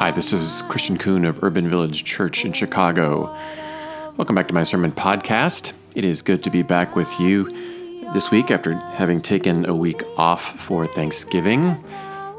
Hi, 0.00 0.10
this 0.10 0.32
is 0.32 0.62
Christian 0.62 0.96
Coon 0.96 1.26
of 1.26 1.44
Urban 1.44 1.68
Village 1.68 2.04
Church 2.04 2.46
in 2.46 2.54
Chicago. 2.54 3.36
Welcome 4.16 4.34
back 4.34 4.48
to 4.48 4.54
my 4.54 4.64
sermon 4.64 4.92
podcast. 4.92 5.74
It 5.94 6.06
is 6.06 6.22
good 6.22 6.42
to 6.44 6.48
be 6.48 6.62
back 6.62 6.96
with 6.96 7.20
you 7.20 7.50
this 8.14 8.30
week 8.30 8.50
after 8.50 8.72
having 8.72 9.20
taken 9.20 9.68
a 9.68 9.76
week 9.76 10.02
off 10.16 10.58
for 10.58 10.86
Thanksgiving. 10.86 11.84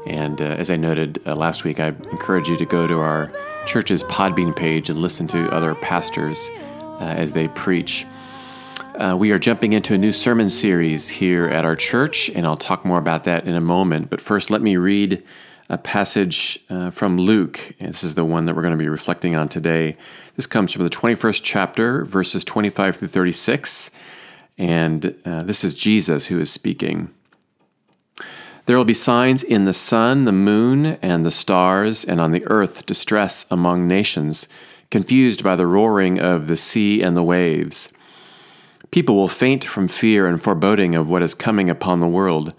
And 0.06 0.40
uh, 0.40 0.46
as 0.46 0.70
I 0.70 0.76
noted 0.76 1.22
uh, 1.24 1.36
last 1.36 1.62
week, 1.62 1.78
I 1.78 1.94
encourage 2.10 2.48
you 2.48 2.56
to 2.56 2.66
go 2.66 2.88
to 2.88 2.98
our 2.98 3.30
church's 3.64 4.02
Podbean 4.02 4.56
page 4.56 4.90
and 4.90 4.98
listen 4.98 5.28
to 5.28 5.48
other 5.54 5.76
pastors 5.76 6.50
uh, 6.98 7.14
as 7.16 7.30
they 7.30 7.46
preach. 7.46 8.04
Uh, 8.96 9.16
we 9.16 9.30
are 9.30 9.38
jumping 9.38 9.72
into 9.72 9.94
a 9.94 9.98
new 9.98 10.10
sermon 10.10 10.50
series 10.50 11.08
here 11.08 11.46
at 11.46 11.64
our 11.64 11.76
church, 11.76 12.28
and 12.30 12.44
I'll 12.44 12.56
talk 12.56 12.84
more 12.84 12.98
about 12.98 13.22
that 13.22 13.46
in 13.46 13.54
a 13.54 13.60
moment. 13.60 14.10
But 14.10 14.20
first, 14.20 14.50
let 14.50 14.62
me 14.62 14.76
read 14.76 15.22
a 15.72 15.78
passage 15.78 16.60
uh, 16.68 16.90
from 16.90 17.16
Luke. 17.16 17.74
This 17.80 18.04
is 18.04 18.14
the 18.14 18.26
one 18.26 18.44
that 18.44 18.54
we're 18.54 18.62
going 18.62 18.72
to 18.72 18.78
be 18.78 18.90
reflecting 18.90 19.34
on 19.34 19.48
today. 19.48 19.96
This 20.36 20.46
comes 20.46 20.70
from 20.70 20.84
the 20.84 20.90
21st 20.90 21.40
chapter, 21.42 22.04
verses 22.04 22.44
25 22.44 22.96
through 22.96 23.08
36, 23.08 23.90
and 24.58 25.14
uh, 25.24 25.42
this 25.42 25.64
is 25.64 25.74
Jesus 25.74 26.26
who 26.26 26.38
is 26.38 26.52
speaking. 26.52 27.10
There 28.66 28.76
will 28.76 28.84
be 28.84 28.92
signs 28.92 29.42
in 29.42 29.64
the 29.64 29.72
sun, 29.72 30.26
the 30.26 30.32
moon, 30.32 30.98
and 31.00 31.24
the 31.24 31.30
stars, 31.30 32.04
and 32.04 32.20
on 32.20 32.32
the 32.32 32.46
earth 32.48 32.84
distress 32.84 33.46
among 33.50 33.88
nations, 33.88 34.48
confused 34.90 35.42
by 35.42 35.56
the 35.56 35.66
roaring 35.66 36.20
of 36.20 36.48
the 36.48 36.56
sea 36.58 37.02
and 37.02 37.16
the 37.16 37.22
waves. 37.22 37.88
People 38.90 39.14
will 39.14 39.26
faint 39.26 39.64
from 39.64 39.88
fear 39.88 40.26
and 40.26 40.40
foreboding 40.40 40.94
of 40.94 41.08
what 41.08 41.22
is 41.22 41.34
coming 41.34 41.70
upon 41.70 42.00
the 42.00 42.06
world, 42.06 42.52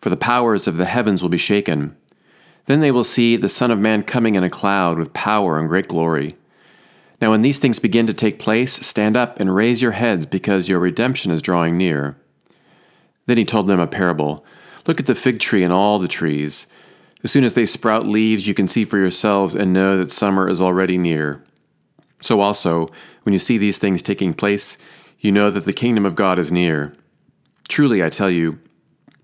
for 0.00 0.08
the 0.08 0.16
powers 0.16 0.68
of 0.68 0.76
the 0.76 0.86
heavens 0.86 1.20
will 1.20 1.28
be 1.28 1.36
shaken. 1.36 1.96
Then 2.66 2.80
they 2.80 2.92
will 2.92 3.04
see 3.04 3.36
the 3.36 3.48
Son 3.48 3.70
of 3.70 3.78
Man 3.78 4.02
coming 4.02 4.34
in 4.34 4.44
a 4.44 4.50
cloud 4.50 4.98
with 4.98 5.12
power 5.12 5.58
and 5.58 5.68
great 5.68 5.88
glory. 5.88 6.36
Now, 7.20 7.30
when 7.30 7.42
these 7.42 7.58
things 7.58 7.78
begin 7.78 8.06
to 8.06 8.14
take 8.14 8.38
place, 8.38 8.72
stand 8.74 9.16
up 9.16 9.40
and 9.40 9.54
raise 9.54 9.82
your 9.82 9.92
heads, 9.92 10.24
because 10.24 10.68
your 10.68 10.78
redemption 10.78 11.30
is 11.30 11.42
drawing 11.42 11.76
near. 11.76 12.16
Then 13.26 13.36
he 13.36 13.44
told 13.44 13.66
them 13.66 13.80
a 13.80 13.86
parable 13.86 14.44
Look 14.86 14.98
at 14.98 15.06
the 15.06 15.14
fig 15.14 15.40
tree 15.40 15.62
and 15.62 15.72
all 15.72 15.98
the 15.98 16.08
trees. 16.08 16.66
As 17.22 17.30
soon 17.30 17.44
as 17.44 17.52
they 17.52 17.66
sprout 17.66 18.06
leaves, 18.06 18.48
you 18.48 18.54
can 18.54 18.66
see 18.66 18.84
for 18.84 18.98
yourselves 18.98 19.54
and 19.54 19.72
know 19.72 19.98
that 19.98 20.10
summer 20.10 20.48
is 20.48 20.60
already 20.60 20.96
near. 20.96 21.44
So 22.22 22.40
also, 22.40 22.88
when 23.22 23.32
you 23.34 23.38
see 23.38 23.58
these 23.58 23.78
things 23.78 24.02
taking 24.02 24.32
place, 24.32 24.78
you 25.18 25.30
know 25.30 25.50
that 25.50 25.66
the 25.66 25.72
kingdom 25.72 26.06
of 26.06 26.14
God 26.14 26.38
is 26.38 26.50
near. 26.50 26.96
Truly, 27.68 28.02
I 28.02 28.08
tell 28.08 28.30
you, 28.30 28.58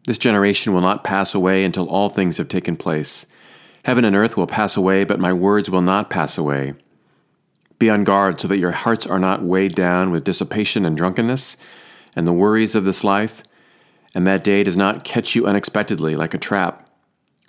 this 0.06 0.18
generation 0.18 0.72
will 0.72 0.80
not 0.80 1.04
pass 1.04 1.34
away 1.34 1.64
until 1.64 1.88
all 1.88 2.08
things 2.08 2.38
have 2.38 2.48
taken 2.48 2.76
place. 2.76 3.26
Heaven 3.84 4.04
and 4.04 4.16
earth 4.16 4.36
will 4.36 4.46
pass 4.46 4.76
away, 4.76 5.04
but 5.04 5.20
my 5.20 5.32
words 5.32 5.68
will 5.68 5.82
not 5.82 6.10
pass 6.10 6.38
away. 6.38 6.74
Be 7.78 7.90
on 7.90 8.04
guard 8.04 8.40
so 8.40 8.48
that 8.48 8.58
your 8.58 8.70
hearts 8.70 9.06
are 9.06 9.18
not 9.18 9.42
weighed 9.42 9.74
down 9.74 10.10
with 10.10 10.24
dissipation 10.24 10.84
and 10.84 10.96
drunkenness 10.96 11.56
and 12.16 12.26
the 12.26 12.32
worries 12.32 12.74
of 12.74 12.84
this 12.84 13.04
life, 13.04 13.42
and 14.14 14.26
that 14.26 14.42
day 14.42 14.64
does 14.64 14.76
not 14.76 15.04
catch 15.04 15.34
you 15.34 15.46
unexpectedly 15.46 16.16
like 16.16 16.32
a 16.32 16.38
trap. 16.38 16.88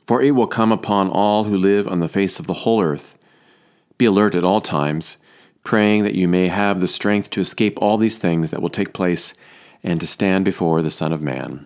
For 0.05 0.21
it 0.21 0.31
will 0.31 0.47
come 0.47 0.71
upon 0.71 1.09
all 1.09 1.45
who 1.45 1.57
live 1.57 1.87
on 1.87 2.01
the 2.01 2.07
face 2.07 2.39
of 2.39 2.47
the 2.47 2.53
whole 2.53 2.81
earth. 2.81 3.17
Be 3.97 4.05
alert 4.05 4.35
at 4.35 4.43
all 4.43 4.61
times, 4.61 5.17
praying 5.63 6.03
that 6.03 6.15
you 6.15 6.27
may 6.27 6.47
have 6.47 6.81
the 6.81 6.87
strength 6.87 7.29
to 7.31 7.41
escape 7.41 7.77
all 7.81 7.97
these 7.97 8.17
things 8.17 8.49
that 8.51 8.61
will 8.61 8.69
take 8.69 8.93
place 8.93 9.33
and 9.83 9.99
to 9.99 10.07
stand 10.07 10.43
before 10.43 10.81
the 10.81 10.91
Son 10.91 11.13
of 11.13 11.21
Man. 11.21 11.65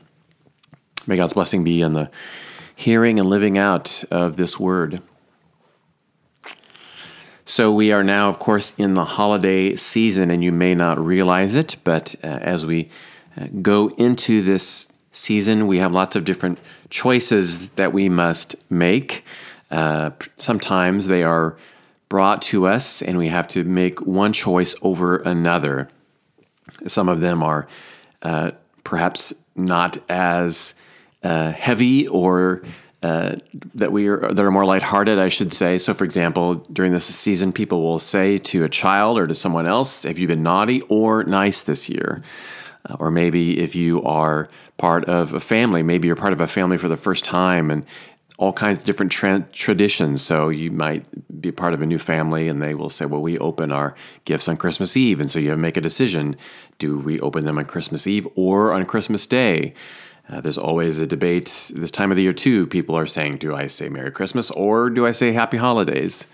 May 1.08 1.18
God's 1.18 1.34
blessing 1.34 1.64
be 1.64 1.84
on 1.84 1.94
the 1.94 2.12
hearing 2.76 3.20
and 3.20 3.30
living 3.30 3.58
out 3.58 4.04
of 4.12 4.38
this 4.38 4.60
word. 4.60 5.02
So, 7.44 7.72
we 7.74 7.92
are 7.92 8.04
now, 8.04 8.30
of 8.30 8.40
course, 8.40 8.74
in 8.78 8.94
the 8.94 9.04
holiday 9.04 9.76
season, 9.76 10.32
and 10.32 10.44
you 10.44 10.52
may 10.52 10.74
not 10.76 11.04
realize 11.04 11.56
it, 11.56 11.76
but 11.84 12.16
uh, 12.24 12.28
as 12.28 12.66
we 12.66 12.88
uh, 13.36 13.48
go 13.62 13.90
into 13.98 14.42
this 14.42 14.88
season, 15.12 15.68
we 15.68 15.80
have 15.80 15.92
lots 15.92 16.16
of 16.16 16.24
different 16.24 16.60
choices 16.90 17.72
that 17.72 17.92
we 17.92 18.10
must 18.10 18.56
make. 18.70 19.26
Uh, 19.70 20.12
sometimes 20.38 21.08
they 21.08 21.24
are 21.24 21.58
brought 22.10 22.42
to 22.44 22.68
us, 22.68 23.02
and 23.02 23.18
we 23.18 23.30
have 23.30 23.48
to 23.50 23.64
make 23.64 24.02
one 24.02 24.34
choice 24.34 24.76
over 24.82 25.18
another. 25.18 25.90
Some 26.88 27.10
of 27.10 27.22
them 27.22 27.42
are 27.42 27.68
uh, 28.22 28.52
perhaps 28.84 29.34
not 29.56 29.98
as 30.10 30.76
uh, 31.24 31.52
heavy 31.52 32.08
or 32.08 32.64
uh, 33.04 33.36
that 33.74 33.92
we 33.92 34.08
are 34.08 34.20
that 34.20 34.46
are 34.46 34.52
more 34.52 34.66
lighthearted, 34.66 35.18
I 35.18 35.30
should 35.30 35.54
say. 35.54 35.78
So, 35.80 35.94
for 35.94 36.04
example, 36.04 36.56
during 36.72 36.92
this 36.92 37.06
season, 37.06 37.52
people 37.52 37.82
will 37.82 38.00
say 38.00 38.38
to 38.38 38.64
a 38.64 38.70
child 38.70 39.18
or 39.18 39.26
to 39.26 39.34
someone 39.34 39.66
else, 39.66 40.04
"Have 40.04 40.20
you 40.20 40.28
been 40.28 40.44
naughty 40.44 40.82
or 40.82 41.24
nice 41.24 41.64
this 41.64 41.90
year?" 41.90 42.22
Uh, 42.88 42.98
or 43.00 43.12
maybe 43.12 43.60
if 43.60 43.76
you 43.76 44.04
are 44.04 44.50
part 44.78 45.06
of 45.06 45.34
a 45.34 45.40
family, 45.40 45.84
maybe 45.84 46.08
you're 46.08 46.16
part 46.16 46.34
of 46.34 46.42
a 46.42 46.48
family 46.48 46.78
for 46.78 46.88
the 46.88 46.98
first 46.98 47.26
time, 47.26 47.72
and 47.72 47.86
all 48.38 48.54
kinds 48.54 48.80
of 48.80 48.86
different 48.86 49.12
tra- 49.12 49.46
traditions. 49.52 50.22
So 50.22 50.50
you 50.50 50.72
might 50.72 51.06
be 51.42 51.52
part 51.52 51.74
of 51.74 51.82
a 51.82 51.86
new 51.88 52.00
family, 52.00 52.48
and 52.48 52.62
they 52.62 52.76
will 52.76 52.90
say, 52.90 53.06
"Well, 53.06 53.22
we 53.22 53.38
open 53.40 53.72
our 53.72 53.96
gifts 54.26 54.48
on 54.48 54.58
Christmas 54.58 54.96
Eve," 54.96 55.20
and 55.20 55.30
so 55.30 55.40
you 55.40 55.50
have 55.50 55.58
to 55.58 55.62
make 55.62 55.78
a 55.78 55.82
decision: 55.82 56.36
do 56.78 57.00
we 57.00 57.20
open 57.20 57.46
them 57.46 57.58
on 57.58 57.66
Christmas 57.66 58.06
Eve 58.06 58.28
or 58.36 58.74
on 58.74 58.86
Christmas 58.86 59.26
Day? 59.26 59.74
Uh, 60.30 60.40
there's 60.42 60.58
always 60.58 61.00
a 61.00 61.08
debate 61.08 61.72
this 61.76 61.92
time 61.92 62.12
of 62.12 62.18
the 62.18 62.24
year, 62.24 62.34
too. 62.34 62.68
People 62.68 62.98
are 62.98 63.08
saying, 63.08 63.38
do 63.38 63.56
I 63.56 63.68
say 63.68 63.90
Merry 63.90 64.12
Christmas 64.12 64.50
or 64.52 64.90
do 64.90 65.06
I 65.06 65.12
say 65.12 65.34
Happy 65.34 65.58
Holidays? 65.58 66.26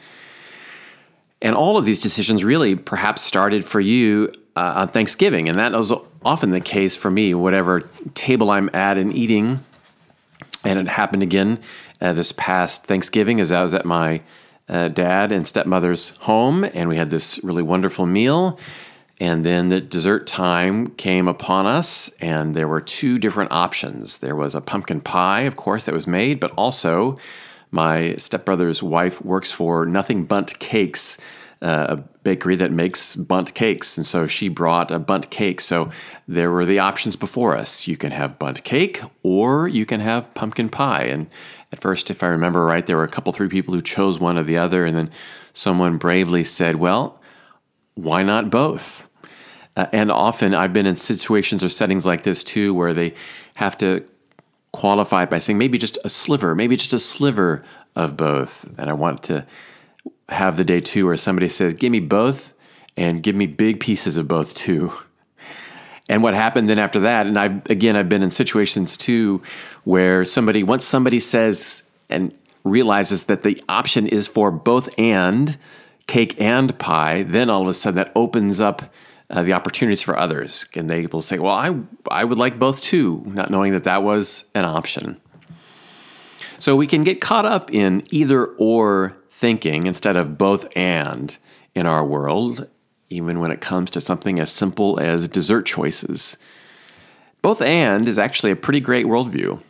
And 1.41 1.55
all 1.55 1.77
of 1.77 1.85
these 1.85 1.99
decisions 1.99 2.43
really 2.43 2.75
perhaps 2.75 3.21
started 3.21 3.65
for 3.65 3.79
you 3.79 4.31
uh, 4.55 4.73
on 4.75 4.87
Thanksgiving. 4.87 5.49
And 5.49 5.57
that 5.57 5.71
was 5.71 5.93
often 6.23 6.49
the 6.49 6.61
case 6.61 6.95
for 6.95 7.11
me, 7.11 7.33
whatever 7.33 7.89
table 8.13 8.49
I'm 8.49 8.69
at 8.73 8.97
and 8.97 9.15
eating. 9.15 9.61
And 10.63 10.79
it 10.79 10.87
happened 10.87 11.23
again 11.23 11.59
uh, 12.01 12.13
this 12.13 12.31
past 12.31 12.85
Thanksgiving 12.85 13.39
as 13.39 13.51
I 13.51 13.61
was 13.61 13.73
at 13.73 13.85
my 13.85 14.21
uh, 14.69 14.89
dad 14.89 15.31
and 15.31 15.47
stepmother's 15.47 16.09
home, 16.17 16.63
and 16.63 16.89
we 16.89 16.97
had 16.97 17.09
this 17.09 17.41
really 17.43 17.63
wonderful 17.63 18.05
meal. 18.05 18.59
And 19.19 19.43
then 19.43 19.69
the 19.69 19.81
dessert 19.81 20.27
time 20.27 20.91
came 20.91 21.27
upon 21.27 21.65
us, 21.65 22.09
and 22.21 22.55
there 22.55 22.67
were 22.67 22.81
two 22.81 23.17
different 23.17 23.51
options. 23.51 24.19
There 24.19 24.35
was 24.35 24.53
a 24.53 24.61
pumpkin 24.61 25.01
pie, 25.01 25.41
of 25.41 25.55
course, 25.55 25.85
that 25.85 25.93
was 25.93 26.05
made, 26.05 26.39
but 26.39 26.51
also 26.51 27.17
my 27.71 28.15
stepbrother's 28.17 28.83
wife 28.83 29.21
works 29.23 29.49
for 29.51 29.85
Nothing 29.85 30.25
Bundt 30.25 30.59
Cakes, 30.59 31.17
uh, 31.61 31.85
a 31.89 31.95
bakery 32.23 32.55
that 32.57 32.71
makes 32.71 33.15
Bundt 33.15 33.53
cakes. 33.55 33.97
And 33.97 34.05
so 34.05 34.27
she 34.27 34.47
brought 34.47 34.91
a 34.91 34.99
Bundt 34.99 35.31
cake. 35.31 35.59
So 35.61 35.89
there 36.27 36.51
were 36.51 36.65
the 36.65 36.79
options 36.79 37.15
before 37.15 37.57
us. 37.57 37.87
You 37.87 37.97
can 37.97 38.11
have 38.11 38.37
Bundt 38.37 38.63
cake 38.63 39.01
or 39.23 39.67
you 39.67 39.85
can 39.85 39.99
have 39.99 40.33
pumpkin 40.35 40.69
pie. 40.69 41.05
And 41.05 41.27
at 41.71 41.81
first, 41.81 42.11
if 42.11 42.21
I 42.21 42.27
remember 42.27 42.63
right, 42.63 42.85
there 42.85 42.97
were 42.97 43.03
a 43.03 43.09
couple, 43.09 43.33
three 43.33 43.49
people 43.49 43.73
who 43.73 43.81
chose 43.81 44.19
one 44.19 44.37
or 44.37 44.43
the 44.43 44.57
other. 44.57 44.85
And 44.85 44.95
then 44.95 45.11
someone 45.53 45.97
bravely 45.97 46.43
said, 46.43 46.75
Well, 46.75 47.19
why 47.95 48.21
not 48.21 48.51
both? 48.51 49.06
Uh, 49.77 49.85
and 49.91 50.11
often 50.11 50.55
I've 50.55 50.73
been 50.73 50.87
in 50.87 50.95
situations 50.95 51.63
or 51.63 51.69
settings 51.69 52.03
like 52.05 52.23
this 52.23 52.43
too, 52.43 52.73
where 52.73 52.95
they 52.95 53.13
have 53.55 53.77
to 53.77 54.03
qualify 54.71 55.25
by 55.25 55.37
saying 55.37 55.59
maybe 55.59 55.77
just 55.77 55.99
a 56.03 56.09
sliver, 56.09 56.55
maybe 56.55 56.75
just 56.75 56.93
a 56.93 56.99
sliver 56.99 57.63
of 57.95 58.17
both. 58.17 58.65
And 58.79 58.89
I 58.89 58.93
want 58.93 59.21
to 59.23 59.45
have 60.29 60.57
the 60.57 60.63
day 60.63 60.79
too 60.79 61.05
where 61.05 61.15
somebody 61.15 61.47
says, 61.47 61.73
give 61.73 61.91
me 61.91 61.99
both 61.99 62.53
and 62.97 63.21
give 63.21 63.35
me 63.35 63.45
big 63.45 63.79
pieces 63.79 64.17
of 64.17 64.27
both 64.27 64.53
too. 64.53 64.91
And 66.09 66.23
what 66.23 66.33
happened 66.33 66.69
then 66.69 66.79
after 66.79 67.01
that, 67.01 67.27
and 67.27 67.37
I 67.37 67.61
again 67.69 67.97
I've 67.97 68.07
been 68.07 68.23
in 68.23 68.31
situations 68.31 68.95
too 68.95 69.43
where 69.83 70.23
somebody 70.23 70.63
once 70.63 70.85
somebody 70.85 71.19
says 71.19 71.83
and 72.09 72.33
realizes 72.63 73.25
that 73.25 73.43
the 73.43 73.61
option 73.67 74.07
is 74.07 74.25
for 74.25 74.49
both 74.49 74.87
and 74.97 75.57
cake 76.07 76.39
and 76.39 76.79
pie, 76.79 77.23
then 77.23 77.49
all 77.49 77.63
of 77.63 77.67
a 77.67 77.73
sudden 77.73 77.97
that 77.97 78.13
opens 78.15 78.61
up 78.61 78.83
uh, 79.29 79.43
the 79.43 79.53
opportunities 79.53 80.01
for 80.01 80.17
others. 80.17 80.65
And 80.75 80.89
they 80.89 81.05
will 81.05 81.21
say, 81.21 81.39
well, 81.39 81.53
I, 81.53 81.75
I 82.09 82.23
would 82.23 82.37
like 82.37 82.59
both 82.59 82.81
too, 82.81 83.23
not 83.27 83.51
knowing 83.51 83.73
that 83.73 83.83
that 83.83 84.03
was 84.03 84.45
an 84.55 84.65
option. 84.65 85.19
So 86.59 86.75
we 86.75 86.87
can 86.87 87.03
get 87.03 87.21
caught 87.21 87.45
up 87.45 87.73
in 87.73 88.03
either 88.09 88.45
or 88.45 89.15
thinking 89.29 89.85
instead 89.85 90.15
of 90.15 90.37
both 90.37 90.67
and 90.75 91.37
in 91.75 91.85
our 91.85 92.03
world, 92.03 92.67
even 93.09 93.39
when 93.39 93.51
it 93.51 93.61
comes 93.61 93.91
to 93.91 94.01
something 94.01 94.39
as 94.39 94.51
simple 94.51 94.99
as 94.99 95.27
dessert 95.27 95.65
choices. 95.65 96.37
Both 97.41 97.61
and 97.61 98.07
is 98.07 98.17
actually 98.17 98.51
a 98.51 98.55
pretty 98.55 98.79
great 98.79 99.05
worldview 99.05 99.61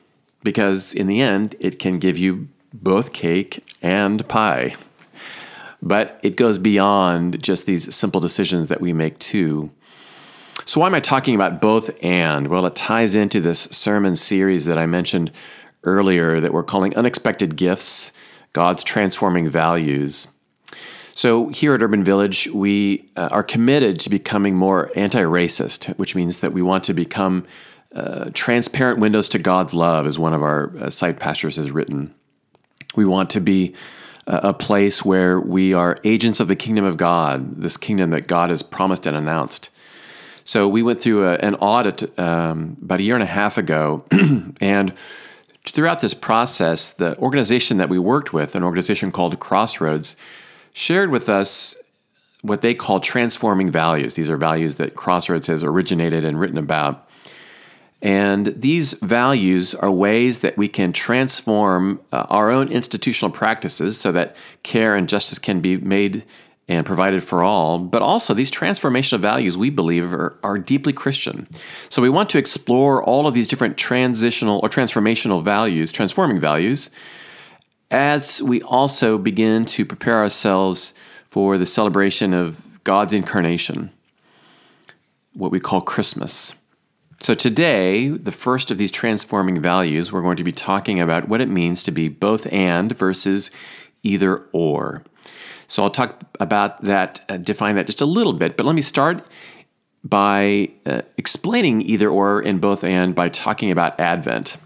because 0.43 0.93
in 0.93 1.07
the 1.07 1.21
end, 1.21 1.55
it 1.59 1.79
can 1.79 1.99
give 1.99 2.17
you 2.17 2.47
both 2.73 3.11
cake 3.11 3.63
and 3.81 4.25
pie. 4.27 4.75
But 5.81 6.19
it 6.23 6.35
goes 6.35 6.57
beyond 6.57 7.41
just 7.43 7.65
these 7.65 7.93
simple 7.95 8.19
decisions 8.19 8.67
that 8.67 8.81
we 8.81 8.93
make 8.93 9.19
too. 9.19 9.71
So, 10.65 10.81
why 10.81 10.87
am 10.87 10.95
I 10.95 10.99
talking 10.99 11.35
about 11.35 11.61
both 11.61 11.91
and? 12.03 12.47
Well, 12.47 12.65
it 12.65 12.75
ties 12.75 13.15
into 13.15 13.39
this 13.39 13.61
sermon 13.71 14.15
series 14.15 14.65
that 14.65 14.77
I 14.77 14.85
mentioned 14.85 15.31
earlier 15.83 16.39
that 16.41 16.51
we're 16.51 16.63
calling 16.63 16.95
Unexpected 16.95 17.55
Gifts 17.55 18.11
God's 18.53 18.83
transforming 18.83 19.49
values. 19.49 20.27
So, 21.13 21.49
here 21.49 21.73
at 21.73 21.81
Urban 21.81 22.03
Village, 22.03 22.47
we 22.47 23.09
uh, 23.15 23.29
are 23.31 23.43
committed 23.43 23.99
to 24.01 24.09
becoming 24.09 24.55
more 24.55 24.91
anti 24.95 25.21
racist, 25.21 25.95
which 25.97 26.15
means 26.15 26.41
that 26.41 26.53
we 26.53 26.61
want 26.61 26.83
to 26.85 26.93
become 26.93 27.45
uh, 27.95 28.29
transparent 28.33 28.99
windows 28.99 29.29
to 29.29 29.39
God's 29.39 29.73
love, 29.73 30.05
as 30.05 30.19
one 30.19 30.33
of 30.33 30.43
our 30.43 30.73
uh, 30.77 30.89
site 30.89 31.19
pastors 31.19 31.55
has 31.55 31.71
written. 31.71 32.13
We 32.95 33.05
want 33.05 33.29
to 33.31 33.39
be 33.39 33.73
a 34.27 34.53
place 34.53 35.05
where 35.05 35.39
we 35.39 35.73
are 35.73 35.97
agents 36.03 36.39
of 36.39 36.47
the 36.47 36.55
kingdom 36.55 36.83
of 36.83 36.97
God, 36.97 37.61
this 37.61 37.77
kingdom 37.77 38.09
that 38.09 38.27
God 38.27 38.49
has 38.49 38.61
promised 38.61 39.05
and 39.05 39.15
announced. 39.15 39.69
So 40.43 40.67
we 40.67 40.83
went 40.83 41.01
through 41.01 41.27
a, 41.27 41.35
an 41.35 41.55
audit 41.55 42.17
um, 42.19 42.77
about 42.81 42.99
a 42.99 43.03
year 43.03 43.15
and 43.15 43.23
a 43.23 43.27
half 43.27 43.57
ago, 43.57 44.05
and 44.61 44.93
throughout 45.65 46.01
this 46.01 46.13
process, 46.13 46.91
the 46.91 47.17
organization 47.17 47.77
that 47.77 47.89
we 47.89 47.99
worked 47.99 48.33
with, 48.33 48.55
an 48.55 48.63
organization 48.63 49.11
called 49.11 49.39
Crossroads, 49.39 50.15
shared 50.73 51.09
with 51.09 51.29
us 51.29 51.75
what 52.41 52.61
they 52.61 52.73
call 52.73 52.99
transforming 52.99 53.71
values. 53.71 54.13
These 54.13 54.29
are 54.29 54.37
values 54.37 54.77
that 54.77 54.95
Crossroads 54.95 55.47
has 55.47 55.63
originated 55.63 56.23
and 56.23 56.39
written 56.39 56.57
about. 56.57 57.06
And 58.01 58.47
these 58.47 58.93
values 58.93 59.73
are 59.73 59.91
ways 59.91 60.39
that 60.39 60.55
we 60.55 60.67
can 60.67 60.93
transform 60.93 61.99
uh, 62.11 62.27
our 62.29 62.51
own 62.51 62.67
institutional 62.67 63.31
practices 63.31 63.99
so 63.99 64.11
that 64.11 64.35
care 64.61 64.95
and 64.95 65.09
justice 65.09 65.39
can 65.39 65.61
be 65.61 65.77
made 65.77 66.23
and 66.69 66.85
provided 66.85 67.23
for 67.23 67.43
all. 67.43 67.79
But 67.79 68.01
also, 68.01 68.33
these 68.33 68.51
transformational 68.51 69.19
values 69.19 69.57
we 69.57 69.69
believe 69.69 70.11
are, 70.13 70.37
are 70.43 70.59
deeply 70.59 70.93
Christian. 70.93 71.47
So, 71.89 72.01
we 72.01 72.09
want 72.09 72.29
to 72.31 72.37
explore 72.37 73.03
all 73.03 73.25
of 73.25 73.33
these 73.33 73.47
different 73.47 73.77
transitional 73.77 74.59
or 74.61 74.69
transformational 74.69 75.43
values, 75.43 75.91
transforming 75.91 76.39
values, 76.39 76.89
as 77.89 78.43
we 78.43 78.61
also 78.61 79.17
begin 79.17 79.65
to 79.65 79.85
prepare 79.85 80.19
ourselves 80.19 80.93
for 81.29 81.57
the 81.57 81.65
celebration 81.65 82.33
of 82.33 82.83
God's 82.83 83.13
incarnation, 83.13 83.91
what 85.33 85.51
we 85.51 85.59
call 85.59 85.81
Christmas. 85.81 86.53
So, 87.19 87.33
today, 87.33 88.09
the 88.09 88.31
first 88.31 88.69
of 88.69 88.77
these 88.77 88.91
transforming 88.91 89.59
values, 89.59 90.11
we're 90.11 90.21
going 90.21 90.37
to 90.37 90.43
be 90.43 90.51
talking 90.51 90.99
about 90.99 91.27
what 91.27 91.41
it 91.41 91.49
means 91.49 91.81
to 91.83 91.91
be 91.91 92.09
both 92.09 92.51
and 92.53 92.95
versus 92.95 93.49
either 94.03 94.47
or. 94.51 95.03
So, 95.67 95.81
I'll 95.81 95.89
talk 95.89 96.21
about 96.39 96.83
that, 96.83 97.25
uh, 97.27 97.37
define 97.37 97.75
that 97.75 97.87
just 97.87 98.01
a 98.01 98.05
little 98.05 98.33
bit, 98.33 98.55
but 98.55 98.67
let 98.67 98.75
me 98.75 98.83
start 98.83 99.25
by 100.03 100.69
uh, 100.85 101.01
explaining 101.17 101.81
either 101.81 102.07
or 102.07 102.39
in 102.39 102.59
both 102.59 102.83
and 102.83 103.15
by 103.15 103.29
talking 103.29 103.71
about 103.71 103.99
Advent. 103.99 104.57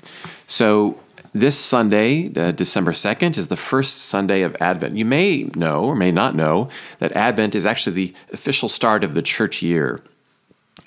So, 0.45 0.99
this 1.33 1.57
Sunday, 1.57 2.33
uh, 2.35 2.51
December 2.51 2.91
2nd, 2.91 3.37
is 3.37 3.47
the 3.47 3.55
first 3.55 3.99
Sunday 3.99 4.41
of 4.41 4.57
Advent. 4.59 4.97
You 4.97 5.05
may 5.05 5.43
know 5.55 5.85
or 5.85 5.95
may 5.95 6.11
not 6.11 6.35
know 6.35 6.69
that 6.99 7.13
Advent 7.13 7.55
is 7.55 7.65
actually 7.65 7.93
the 7.93 8.15
official 8.33 8.67
start 8.67 9.05
of 9.05 9.13
the 9.13 9.21
church 9.21 9.61
year 9.61 10.01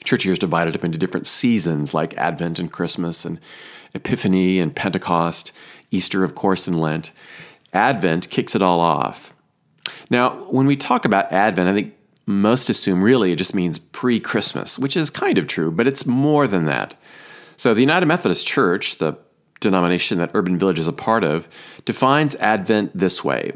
church 0.04 0.24
year 0.24 0.32
is 0.32 0.38
divided 0.38 0.76
up 0.76 0.84
into 0.84 0.98
different 0.98 1.26
seasons 1.26 1.94
like 1.94 2.16
Advent 2.16 2.58
and 2.58 2.70
Christmas 2.70 3.24
and 3.24 3.40
Epiphany 3.94 4.60
and 4.60 4.74
Pentecost, 4.74 5.52
Easter, 5.90 6.24
of 6.24 6.34
course, 6.34 6.66
and 6.66 6.80
Lent. 6.80 7.12
Advent 7.72 8.30
kicks 8.30 8.54
it 8.54 8.62
all 8.62 8.80
off. 8.80 9.32
Now, 10.10 10.44
when 10.50 10.66
we 10.66 10.76
talk 10.76 11.04
about 11.04 11.32
Advent, 11.32 11.68
I 11.68 11.74
think 11.74 11.94
most 12.26 12.70
assume 12.70 13.02
really 13.02 13.32
it 13.32 13.36
just 13.36 13.54
means 13.54 13.78
pre 13.78 14.20
Christmas, 14.20 14.78
which 14.78 14.96
is 14.96 15.10
kind 15.10 15.38
of 15.38 15.46
true, 15.46 15.70
but 15.70 15.86
it's 15.86 16.06
more 16.06 16.46
than 16.46 16.66
that. 16.66 16.94
So, 17.56 17.74
the 17.74 17.80
United 17.80 18.06
Methodist 18.06 18.46
Church, 18.46 18.98
the 18.98 19.16
denomination 19.60 20.18
that 20.18 20.30
Urban 20.34 20.58
Village 20.58 20.78
is 20.78 20.88
a 20.88 20.92
part 20.92 21.24
of, 21.24 21.48
defines 21.84 22.34
Advent 22.36 22.96
this 22.96 23.24
way 23.24 23.52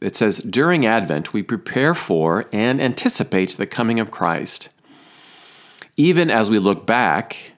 it 0.00 0.16
says, 0.16 0.38
During 0.38 0.86
Advent, 0.86 1.32
we 1.32 1.42
prepare 1.42 1.94
for 1.94 2.46
and 2.52 2.80
anticipate 2.80 3.50
the 3.50 3.66
coming 3.66 4.00
of 4.00 4.10
Christ 4.10 4.70
even 5.96 6.30
as 6.30 6.50
we 6.50 6.58
look 6.58 6.86
back 6.86 7.52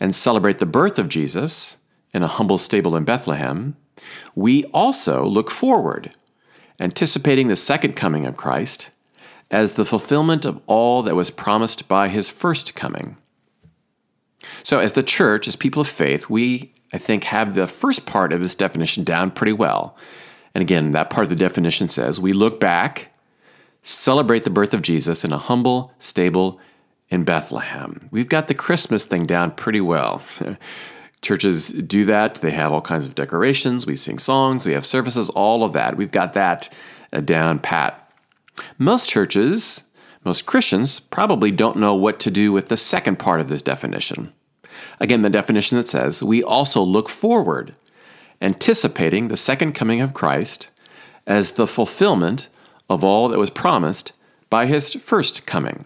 and 0.00 0.14
celebrate 0.14 0.58
the 0.58 0.66
birth 0.66 0.98
of 0.98 1.08
Jesus 1.08 1.78
in 2.12 2.22
a 2.22 2.28
humble 2.28 2.58
stable 2.58 2.96
in 2.96 3.04
Bethlehem, 3.04 3.76
we 4.34 4.64
also 4.66 5.24
look 5.24 5.50
forward, 5.50 6.14
anticipating 6.80 7.48
the 7.48 7.56
second 7.56 7.94
coming 7.94 8.26
of 8.26 8.36
Christ 8.36 8.90
as 9.50 9.74
the 9.74 9.84
fulfillment 9.84 10.44
of 10.44 10.60
all 10.66 11.02
that 11.02 11.14
was 11.14 11.30
promised 11.30 11.86
by 11.86 12.08
his 12.08 12.28
first 12.28 12.74
coming. 12.74 13.16
So, 14.64 14.78
as 14.80 14.94
the 14.94 15.02
church, 15.02 15.46
as 15.46 15.56
people 15.56 15.82
of 15.82 15.88
faith, 15.88 16.28
we, 16.28 16.72
I 16.92 16.98
think, 16.98 17.24
have 17.24 17.54
the 17.54 17.66
first 17.66 18.06
part 18.06 18.32
of 18.32 18.40
this 18.40 18.54
definition 18.54 19.04
down 19.04 19.30
pretty 19.30 19.52
well. 19.52 19.96
And 20.54 20.62
again, 20.62 20.92
that 20.92 21.10
part 21.10 21.24
of 21.24 21.30
the 21.30 21.36
definition 21.36 21.88
says 21.88 22.18
we 22.18 22.32
look 22.32 22.58
back, 22.58 23.12
celebrate 23.82 24.44
the 24.44 24.50
birth 24.50 24.74
of 24.74 24.82
Jesus 24.82 25.24
in 25.24 25.32
a 25.32 25.38
humble, 25.38 25.92
stable, 25.98 26.58
in 27.12 27.24
Bethlehem. 27.24 28.08
We've 28.10 28.28
got 28.28 28.48
the 28.48 28.54
Christmas 28.54 29.04
thing 29.04 29.24
down 29.24 29.50
pretty 29.50 29.82
well. 29.82 30.22
Churches 31.20 31.68
do 31.68 32.06
that. 32.06 32.36
They 32.36 32.52
have 32.52 32.72
all 32.72 32.80
kinds 32.80 33.04
of 33.04 33.14
decorations. 33.14 33.86
We 33.86 33.96
sing 33.96 34.18
songs. 34.18 34.64
We 34.64 34.72
have 34.72 34.86
services, 34.86 35.28
all 35.28 35.62
of 35.62 35.74
that. 35.74 35.98
We've 35.98 36.10
got 36.10 36.32
that 36.32 36.72
uh, 37.12 37.20
down 37.20 37.58
pat. 37.58 38.10
Most 38.78 39.10
churches, 39.10 39.90
most 40.24 40.46
Christians, 40.46 41.00
probably 41.00 41.50
don't 41.50 41.76
know 41.76 41.94
what 41.94 42.18
to 42.20 42.30
do 42.30 42.50
with 42.50 42.68
the 42.68 42.78
second 42.78 43.18
part 43.18 43.40
of 43.40 43.48
this 43.48 43.62
definition. 43.62 44.32
Again, 44.98 45.20
the 45.20 45.30
definition 45.30 45.76
that 45.76 45.88
says, 45.88 46.22
we 46.22 46.42
also 46.42 46.80
look 46.82 47.10
forward, 47.10 47.74
anticipating 48.40 49.28
the 49.28 49.36
second 49.36 49.74
coming 49.74 50.00
of 50.00 50.14
Christ 50.14 50.68
as 51.26 51.52
the 51.52 51.66
fulfillment 51.66 52.48
of 52.88 53.04
all 53.04 53.28
that 53.28 53.38
was 53.38 53.50
promised 53.50 54.12
by 54.48 54.64
his 54.64 54.94
first 54.94 55.44
coming. 55.46 55.84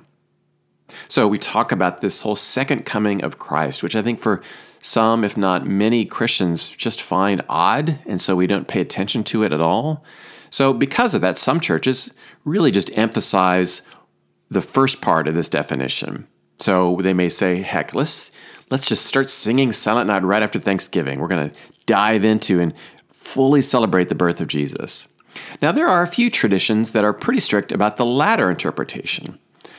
So 1.09 1.29
we 1.29 1.39
talk 1.39 1.73
about 1.73 2.01
this 2.01 2.23
whole 2.23 2.37
second 2.37 2.85
coming 2.85 3.23
of 3.23 3.39
Christ, 3.39 3.83
which 3.83 3.97
I 3.97 4.03
think 4.03 4.19
for 4.19 4.43
some, 4.81 5.25
if 5.25 5.37
not 5.37 5.67
many 5.67 6.05
Christians, 6.05 6.69
just 6.71 7.03
find 7.03 7.43
odd, 7.49 7.99
and 8.07 8.21
so 8.21 8.37
we 8.37 8.47
don't 8.47 8.69
pay 8.69 8.81
attention 8.81 9.25
to 9.25 9.43
it 9.43 9.53
at 9.53 9.61
all. 9.61 10.05
So, 10.51 10.73
because 10.73 11.15
of 11.15 11.21
that, 11.23 11.39
some 11.39 11.61
churches 11.61 12.11
really 12.45 12.71
just 12.71 12.97
emphasize 12.97 13.83
the 14.49 14.61
first 14.61 15.01
part 15.01 15.27
of 15.27 15.35
this 15.35 15.49
definition. 15.49 16.27
So 16.59 17.01
they 17.03 17.13
may 17.13 17.29
say, 17.29 17.63
heck, 17.63 17.95
let's 17.95 18.31
let's 18.71 18.87
just 18.87 19.07
start 19.07 19.29
singing 19.29 19.73
Silent 19.73 20.07
Night 20.07 20.23
right 20.23 20.43
after 20.43 20.59
Thanksgiving. 20.59 21.19
We're 21.19 21.29
going 21.29 21.51
to 21.51 21.57
dive 21.87 22.25
into 22.25 22.61
and 22.61 22.75
fully 23.09 23.63
celebrate 23.63 24.09
the 24.09 24.15
birth 24.15 24.41
of 24.41 24.49
Jesus. 24.49 25.09
Now, 25.61 25.73
there 25.73 25.89
are 25.89 26.03
a 26.03 26.09
few 26.09 26.31
traditions 26.31 26.93
that 26.93 27.05
are 27.05 27.13
pretty 27.13 27.41
strict 27.41 27.73
about 27.73 27.97
the 27.97 28.07
latter 28.07 28.51
interpretation 28.51 29.39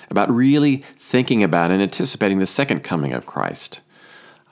about 0.09 0.33
really 0.33 0.83
thinking 0.97 1.43
about 1.43 1.71
and 1.71 1.81
anticipating 1.81 2.39
the 2.39 2.45
second 2.45 2.83
coming 2.83 3.13
of 3.13 3.25
Christ. 3.25 3.81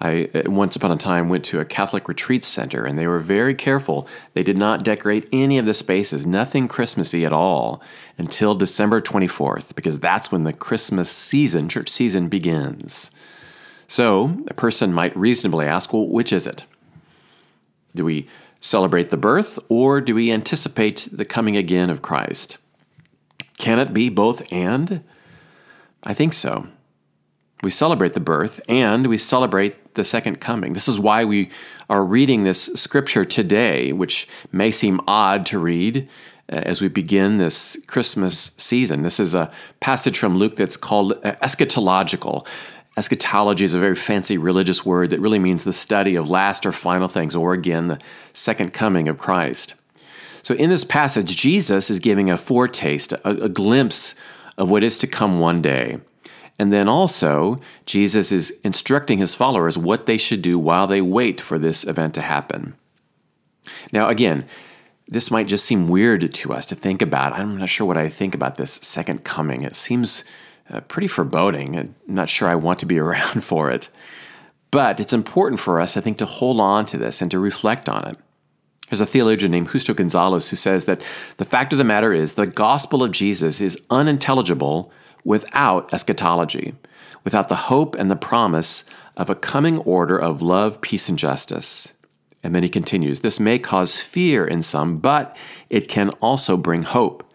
I 0.02 0.30
uh, 0.34 0.52
once 0.52 0.76
upon 0.76 0.92
a 0.92 0.98
time 0.98 1.30
went 1.30 1.46
to 1.46 1.60
a 1.60 1.66
Catholic 1.66 2.08
retreat 2.08 2.44
center 2.44 2.86
and 2.86 2.98
they 3.00 3.08
were 3.08 3.20
very 3.20 3.56
careful. 3.56 4.08
They 4.34 4.44
did 4.44 4.58
not 4.58 4.84
decorate 4.84 5.30
any 5.32 5.58
of 5.58 5.66
the 5.66 5.74
spaces, 5.74 6.26
nothing 6.26 6.68
Christmassy 6.68 7.26
at 7.26 7.32
all, 7.32 7.82
until 8.18 8.56
December 8.56 9.02
24th, 9.02 9.74
because 9.76 10.00
that's 10.00 10.32
when 10.32 10.44
the 10.44 10.54
Christmas 10.54 11.10
season, 11.10 11.70
church 11.70 11.90
season, 11.90 12.28
begins. 12.28 13.10
So 13.88 14.44
a 14.48 14.54
person 14.54 14.94
might 14.94 15.16
reasonably 15.16 15.66
ask, 15.66 15.94
well, 15.94 16.08
which 16.08 16.34
is 16.34 16.46
it? 16.46 16.66
Do 17.94 18.04
we 18.04 18.28
celebrate 18.60 19.12
the 19.12 19.18
birth 19.18 19.60
or 19.70 20.02
do 20.02 20.16
we 20.16 20.32
anticipate 20.32 21.08
the 21.12 21.26
coming 21.26 21.56
again 21.56 21.90
of 21.90 22.02
Christ? 22.02 22.58
Can 23.58 23.80
it 23.80 23.94
be 23.94 24.10
both 24.10 24.52
and? 24.52 25.04
I 26.06 26.14
think 26.14 26.34
so. 26.34 26.68
We 27.64 27.72
celebrate 27.72 28.14
the 28.14 28.20
birth 28.20 28.62
and 28.70 29.08
we 29.08 29.18
celebrate 29.18 29.96
the 29.96 30.04
second 30.04 30.40
coming. 30.40 30.74
This 30.74 30.88
is 30.88 31.00
why 31.00 31.26
we 31.26 31.50
are 31.90 32.04
reading 32.04 32.44
this 32.44 32.66
scripture 32.76 33.26
today, 33.26 33.92
which 33.92 34.28
may 34.52 34.72
seem 34.72 35.02
odd 35.08 35.46
to 35.48 35.60
read 35.60 36.08
uh, 36.52 36.58
as 36.58 36.82
we 36.82 36.90
begin 36.90 37.38
this 37.38 37.78
Christmas 37.88 38.52
season. 38.58 39.02
This 39.02 39.20
is 39.20 39.34
a 39.34 39.52
passage 39.80 40.20
from 40.20 40.38
Luke 40.38 40.58
that's 40.58 40.78
called 40.78 41.14
uh, 41.24 41.36
eschatological. 41.42 42.46
Eschatology 42.98 43.66
is 43.66 43.74
a 43.74 43.80
very 43.80 43.96
fancy 43.96 44.38
religious 44.38 44.86
word 44.86 45.10
that 45.10 45.20
really 45.20 45.40
means 45.40 45.64
the 45.64 45.74
study 45.74 46.16
of 46.16 46.30
last 46.30 46.66
or 46.66 46.72
final 46.72 47.08
things, 47.08 47.36
or 47.36 47.54
again, 47.54 47.88
the 47.88 48.00
second 48.34 48.74
coming 48.74 49.08
of 49.08 49.18
Christ. 49.18 49.74
So, 50.44 50.54
in 50.54 50.70
this 50.70 50.84
passage, 50.84 51.36
Jesus 51.36 51.90
is 51.90 52.00
giving 52.00 52.30
a 52.30 52.38
foretaste, 52.38 53.12
a, 53.12 53.30
a 53.46 53.50
glimpse 53.50 54.14
of 54.58 54.70
what 54.70 54.84
is 54.84 54.98
to 55.00 55.08
come 55.08 55.40
one 55.40 55.62
day. 55.62 55.98
And 56.58 56.72
then 56.72 56.88
also, 56.88 57.60
Jesus 57.86 58.32
is 58.32 58.58
instructing 58.64 59.18
his 59.18 59.36
followers 59.36 59.78
what 59.78 60.06
they 60.06 60.18
should 60.18 60.42
do 60.42 60.58
while 60.58 60.88
they 60.88 61.02
wait 61.02 61.42
for 61.42 61.60
this 61.60 61.84
event 61.84 62.14
to 62.14 62.22
happen. 62.22 62.76
Now, 63.92 64.08
again, 64.08 64.46
this 65.08 65.30
might 65.30 65.48
just 65.48 65.66
seem 65.66 65.88
weird 65.88 66.34
to 66.34 66.54
us 66.54 66.66
to 66.68 66.76
think 66.76 67.02
about. 67.02 67.34
I'm 67.34 67.58
not 67.58 67.70
sure 67.70 67.86
what 67.86 67.98
I 67.98 68.10
think 68.10 68.34
about 68.34 68.58
this 68.58 68.74
second 68.76 69.24
coming. 69.24 69.62
It 69.62 69.76
seems 69.76 70.24
uh, 70.70 70.82
pretty 70.82 71.08
foreboding. 71.08 71.78
I'm 71.78 71.96
not 72.08 72.30
sure 72.30 72.48
I 72.48 72.56
want 72.56 72.80
to 72.80 72.86
be 72.86 73.00
around 73.00 73.44
for 73.44 73.70
it. 73.70 73.90
But 74.72 75.00
it's 75.00 75.14
important 75.14 75.60
for 75.60 75.80
us, 75.80 75.96
I 75.96 76.02
think, 76.02 76.18
to 76.18 76.26
hold 76.26 76.60
on 76.60 76.86
to 76.88 76.98
this 76.98 77.22
and 77.22 77.30
to 77.32 77.40
reflect 77.40 77.88
on 77.88 78.08
it. 78.08 78.18
There's 78.90 79.02
a 79.02 79.06
theologian 79.06 79.52
named 79.52 79.70
Justo 79.70 79.94
Gonzalez 79.94 80.50
who 80.50 80.56
says 80.56 80.86
that 80.86 81.02
the 81.38 81.46
fact 81.46 81.74
of 81.74 81.80
the 81.80 81.84
matter 81.84 82.14
is 82.14 82.34
the 82.34 82.46
gospel 82.46 83.04
of 83.04 83.12
Jesus 83.12 83.60
is 83.60 83.82
unintelligible 83.90 84.92
without 85.24 85.92
eschatology, 85.94 86.76
without 87.24 87.50
the 87.50 87.56
hope 87.56 87.96
and 87.96 88.12
the 88.12 88.16
promise 88.16 88.86
of 89.18 89.30
a 89.30 89.36
coming 89.36 89.80
order 89.80 90.18
of 90.18 90.42
love, 90.42 90.82
peace, 90.82 91.10
and 91.10 91.18
justice. 91.18 91.94
And 92.44 92.54
then 92.54 92.62
he 92.62 92.70
continues 92.70 93.22
this 93.22 93.40
may 93.40 93.58
cause 93.58 94.00
fear 94.00 94.46
in 94.46 94.62
some, 94.62 95.00
but 95.00 95.36
it 95.70 95.88
can 95.88 96.10
also 96.22 96.58
bring 96.58 96.84
hope, 96.84 97.28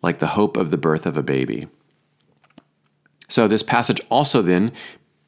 like 0.00 0.20
the 0.20 0.28
hope 0.28 0.56
of 0.56 0.70
the 0.70 0.78
birth 0.78 1.06
of 1.06 1.16
a 1.16 1.24
baby. 1.24 1.66
So, 3.28 3.48
this 3.48 3.64
passage 3.64 4.00
also 4.10 4.42
then 4.42 4.70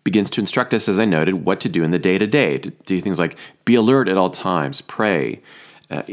begins 0.06 0.30
to 0.30 0.40
instruct 0.40 0.72
us, 0.72 0.88
as 0.88 1.00
I 1.00 1.04
noted, 1.04 1.44
what 1.44 1.58
to 1.62 1.68
do 1.68 1.82
in 1.82 1.90
the 1.90 1.98
day 1.98 2.16
to 2.16 2.28
day. 2.28 2.58
To 2.58 2.70
do 2.70 3.00
things 3.00 3.18
like 3.18 3.36
be 3.64 3.74
alert 3.74 4.08
at 4.08 4.16
all 4.16 4.30
times, 4.30 4.80
pray. 4.80 5.42
Uh, 5.90 6.04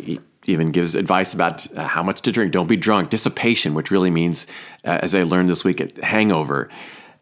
even 0.45 0.71
gives 0.71 0.95
advice 0.95 1.31
about 1.31 1.71
uh, 1.77 1.87
how 1.87 2.01
much 2.01 2.21
to 2.21 2.31
drink. 2.31 2.51
Don't 2.51 2.67
be 2.67 2.75
drunk. 2.75 3.11
Dissipation, 3.11 3.75
which 3.75 3.91
really 3.91 4.09
means, 4.09 4.47
uh, 4.83 4.97
as 5.03 5.13
I 5.13 5.21
learned 5.21 5.47
this 5.47 5.63
week, 5.63 5.97
hangover. 5.99 6.69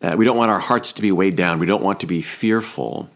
Uh, 0.02 0.16
we 0.18 0.24
don't 0.24 0.38
want 0.38 0.50
our 0.50 0.60
hearts 0.60 0.94
to 0.94 1.02
be 1.02 1.12
weighed 1.12 1.36
down. 1.36 1.60
We 1.60 1.66
don't 1.66 1.84
want 1.84 2.00
to 2.00 2.08
be 2.08 2.22
fearful. 2.22 3.10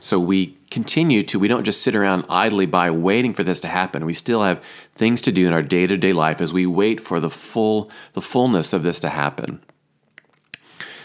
So 0.00 0.20
we 0.20 0.58
continue 0.70 1.22
to, 1.22 1.38
we 1.38 1.48
don't 1.48 1.64
just 1.64 1.82
sit 1.82 1.96
around 1.96 2.26
idly 2.28 2.66
by 2.66 2.90
waiting 2.90 3.32
for 3.32 3.44
this 3.44 3.60
to 3.62 3.68
happen. 3.68 4.04
We 4.04 4.12
still 4.12 4.42
have 4.42 4.62
things 4.94 5.22
to 5.22 5.32
do 5.32 5.46
in 5.46 5.54
our 5.54 5.62
day 5.62 5.86
to 5.86 5.96
day 5.96 6.12
life 6.12 6.42
as 6.42 6.52
we 6.52 6.66
wait 6.66 7.00
for 7.00 7.18
the 7.18 7.30
full, 7.30 7.90
the 8.12 8.20
fullness 8.20 8.74
of 8.74 8.82
this 8.82 9.00
to 9.00 9.08
happen. 9.08 9.60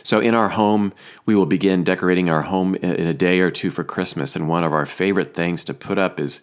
So 0.04 0.20
in 0.20 0.36
our 0.36 0.50
home, 0.50 0.94
we 1.26 1.36
will 1.36 1.46
begin 1.46 1.84
decorating 1.84 2.30
our 2.30 2.42
home 2.44 2.76
in 2.76 3.08
a 3.08 3.14
day 3.14 3.40
or 3.40 3.50
two 3.50 3.72
for 3.72 3.84
Christmas. 3.84 4.36
And 4.36 4.50
one 4.50 4.64
of 4.64 4.74
our 4.74 4.86
favorite 4.86 5.34
things 5.34 5.64
to 5.66 5.74
put 5.74 5.98
up 5.98 6.20
is 6.20 6.42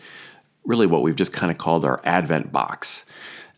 really 0.64 0.86
what 0.86 1.02
we've 1.02 1.16
just 1.16 1.32
kind 1.32 1.50
of 1.50 1.58
called 1.58 1.84
our 1.84 2.00
Advent 2.04 2.52
box. 2.52 3.04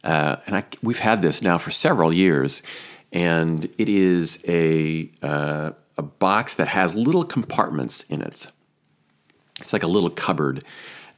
Uh, 0.05 0.37
and 0.47 0.57
I, 0.57 0.65
we've 0.83 0.99
had 0.99 1.23
this 1.23 1.43
now 1.43 1.59
for 1.59 1.71
several 1.71 2.13
years. 2.13 2.63
And 3.13 3.65
it 3.79 3.89
is 3.89 4.43
a, 4.49 5.11
uh, 5.23 5.71
a 5.97 6.03
box 6.03 6.55
that 6.55 6.69
has 6.69 6.95
little 6.95 7.25
compartments 7.25 8.03
in 8.05 8.23
it. 8.23 8.47
It's 9.61 9.73
like 9.73 9.83
a 9.83 9.89
little 9.89 10.11
cupboard. 10.11 10.65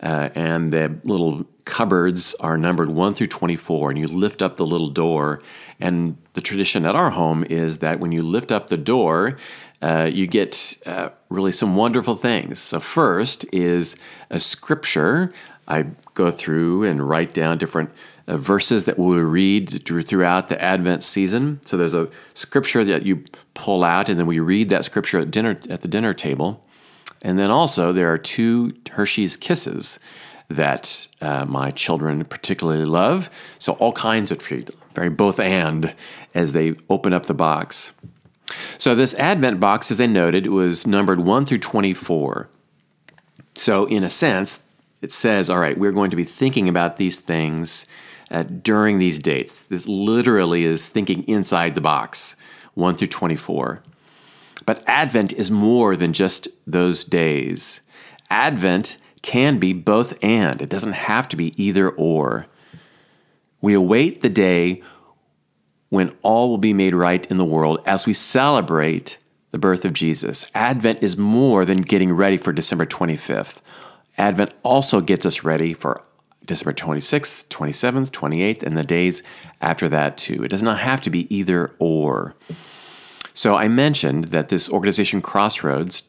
Uh, 0.05 0.29
and 0.35 0.73
the 0.73 0.97
little 1.03 1.45
cupboards 1.65 2.35
are 2.41 2.59
numbered 2.59 2.91
1 2.91 3.15
through 3.15 3.27
24 3.27 3.91
and 3.91 3.99
you 3.99 4.07
lift 4.07 4.43
up 4.43 4.57
the 4.57 4.67
little 4.67 4.91
door. 4.91 5.43
And 5.81 6.19
the 6.35 6.43
tradition 6.43 6.85
at 6.85 6.95
our 6.95 7.11
home 7.11 7.43
is 7.45 7.79
that 7.79 7.99
when 8.01 8.13
you 8.13 8.23
lift 8.23 8.53
up 8.53 8.69
the 8.69 8.77
door 8.77 9.39
uh, 9.85 10.11
you 10.11 10.27
get 10.27 10.79
uh, 10.87 11.11
really 11.29 11.53
some 11.53 11.75
wonderful 11.75 12.17
things. 12.17 12.59
So 12.59 12.81
first 12.81 13.45
is 13.53 13.97
a 14.31 14.41
scripture. 14.41 15.31
I 15.69 15.89
go 16.15 16.31
through 16.31 16.85
and 16.85 17.07
write 17.07 17.35
down 17.35 17.59
different 17.59 17.91
uh, 18.27 18.39
verses 18.39 18.87
that 18.87 18.99
we'll 18.99 19.19
read 19.19 19.87
throughout 19.87 20.49
the 20.49 20.63
advent 20.63 21.05
season. 21.05 21.61
So 21.67 21.77
there's 21.77 21.93
a 21.93 22.09
scripture 22.33 22.83
that 22.83 23.05
you 23.05 23.25
pull 23.53 23.85
out 23.85 24.09
and 24.09 24.19
then 24.19 24.27
we 24.27 24.41
read 24.41 24.71
that 24.71 24.87
scripture 24.87 25.19
at 25.19 25.31
dinner 25.31 25.59
at 25.69 25.83
the 25.83 25.89
dinner 25.89 26.15
table 26.15 26.64
and 27.25 27.39
then 27.39 27.51
also, 27.51 27.91
there 27.91 28.13
are 28.13 28.19
two 28.19 28.75
Hershey's 28.91 29.37
Kisses 29.39 29.99
that 30.49 31.09
uh, 31.23 31.47
my 31.47 31.71
children 31.71 32.23
particularly 32.27 32.85
love. 32.85 33.31
So, 33.59 33.73
all 33.75 33.95
kinds 33.95 34.31
of 34.31 34.39
treat, 34.39 34.71
very 34.95 35.09
both 35.09 35.41
and 35.41 35.95
as 36.35 36.53
they 36.53 36.75
open 36.91 37.15
up 37.15 37.25
the 37.25 37.35
box. 37.35 37.93
So, 38.77 38.95
this 38.95 39.15
Advent 39.15 39.59
box, 39.59 39.91
as 39.91 40.03
I 40.03 40.07
noted, 40.07 40.49
was 40.49 40.87
numbered 40.87 41.21
1 41.21 41.47
through 41.47 41.59
24. 41.59 42.51
So, 43.55 43.87
in 43.87 44.05
a 44.05 44.11
sense, 44.11 44.63
it 45.01 45.11
says, 45.11 45.49
all 45.49 45.59
right, 45.59 45.79
we're 45.79 45.93
going 45.93 46.11
to 46.11 46.17
be 46.17 46.25
thinking 46.25 46.69
about 46.69 46.99
these 46.99 47.21
things 47.21 47.87
uh, 48.31 48.43
during 48.43 48.99
these 48.99 49.19
dates. 49.19 49.67
This 49.67 49.89
literally 49.89 50.65
is 50.67 50.91
thinking 50.91 51.27
inside 51.27 51.75
the 51.75 51.81
box, 51.81 52.37
1 52.75 52.97
through 52.97 53.09
24. 53.09 53.83
But 54.67 54.83
Advent 54.87 55.33
is 55.33 55.51
more 55.51 55.97
than 55.97 56.13
just 56.13 56.49
those 56.67 57.05
days. 57.05 57.81
Advent 58.31 58.97
can 59.23 59.59
be 59.59 59.73
both 59.73 60.23
and, 60.23 60.61
it 60.61 60.69
doesn't 60.69 60.93
have 60.93 61.29
to 61.29 61.37
be 61.37 61.55
either 61.63 61.89
or. 61.91 62.47
We 63.61 63.75
await 63.75 64.21
the 64.21 64.29
day 64.29 64.83
when 65.89 66.15
all 66.23 66.51
will 66.51 66.59
be 66.59 66.75
made 66.75 66.95
right 66.95 67.27
in 67.31 67.37
the 67.37 67.45
world 67.45 67.81
as 67.87 68.07
we 68.07 68.13
celebrate 68.13 69.19
the 69.53 69.59
birth 69.59 69.85
of 69.85 69.93
Jesus. 69.93 70.51
Advent 70.55 71.03
is 71.03 71.17
more 71.17 71.65
than 71.65 71.83
getting 71.83 72.13
ready 72.13 72.37
for 72.37 72.53
December 72.53 72.85
25th. 72.85 73.63
Advent 74.19 74.53
also 74.63 75.01
gets 75.01 75.25
us 75.25 75.45
ready 75.45 75.73
for 75.73 76.03
December 76.45 76.73
26th, 76.73 77.49
27th, 77.49 78.11
28th, 78.11 78.63
and 78.63 78.77
the 78.77 78.85
days 78.85 79.23
after 79.61 79.89
that 79.89 80.19
too. 80.19 80.45
It 80.45 80.49
does 80.49 80.63
not 80.63 80.81
have 80.81 81.01
to 81.03 81.11
be 81.11 81.35
either 81.35 81.75
or. 81.79 82.35
So 83.35 83.57
I 83.57 83.67
mentioned 83.67 84.27
that 84.27 84.49
this 84.49 84.71
organization 84.71 85.21
Crossroads 85.21 86.05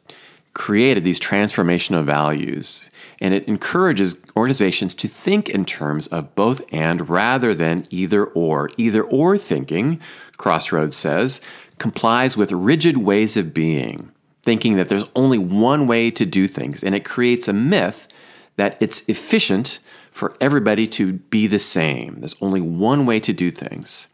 created 0.53 1.03
these 1.03 1.19
transformational 1.19 2.05
values, 2.05 2.89
and 3.19 3.33
it 3.33 3.47
encourages 3.47 4.15
organizations 4.37 4.93
to 4.95 5.07
think 5.07 5.49
in 5.49 5.65
terms 5.65 6.07
of 6.07 6.35
both 6.35 6.61
and 6.71 7.09
rather 7.09 7.53
than 7.53 7.87
either 7.89 8.23
or. 8.23 8.69
Either 8.77 9.03
or 9.03 9.37
thinking, 9.37 9.99
Crossroads 10.37 10.95
says, 10.95 11.41
complies 11.79 12.37
with 12.37 12.51
rigid 12.51 12.97
ways 12.97 13.35
of 13.35 13.53
being, 13.53 14.11
thinking 14.43 14.75
that 14.75 14.87
there's 14.87 15.09
only 15.15 15.39
one 15.39 15.87
way 15.87 16.11
to 16.11 16.25
do 16.25 16.47
things, 16.47 16.83
and 16.83 16.93
it 16.93 17.03
creates 17.03 17.47
a 17.47 17.53
myth 17.53 18.07
that 18.55 18.77
it's 18.79 19.03
efficient 19.09 19.79
for 20.11 20.37
everybody 20.39 20.87
to 20.87 21.13
be 21.13 21.47
the 21.47 21.59
same. 21.59 22.19
There's 22.19 22.41
only 22.41 22.61
one 22.61 23.05
way 23.05 23.19
to 23.19 23.33
do 23.33 23.51
things. 23.51 24.07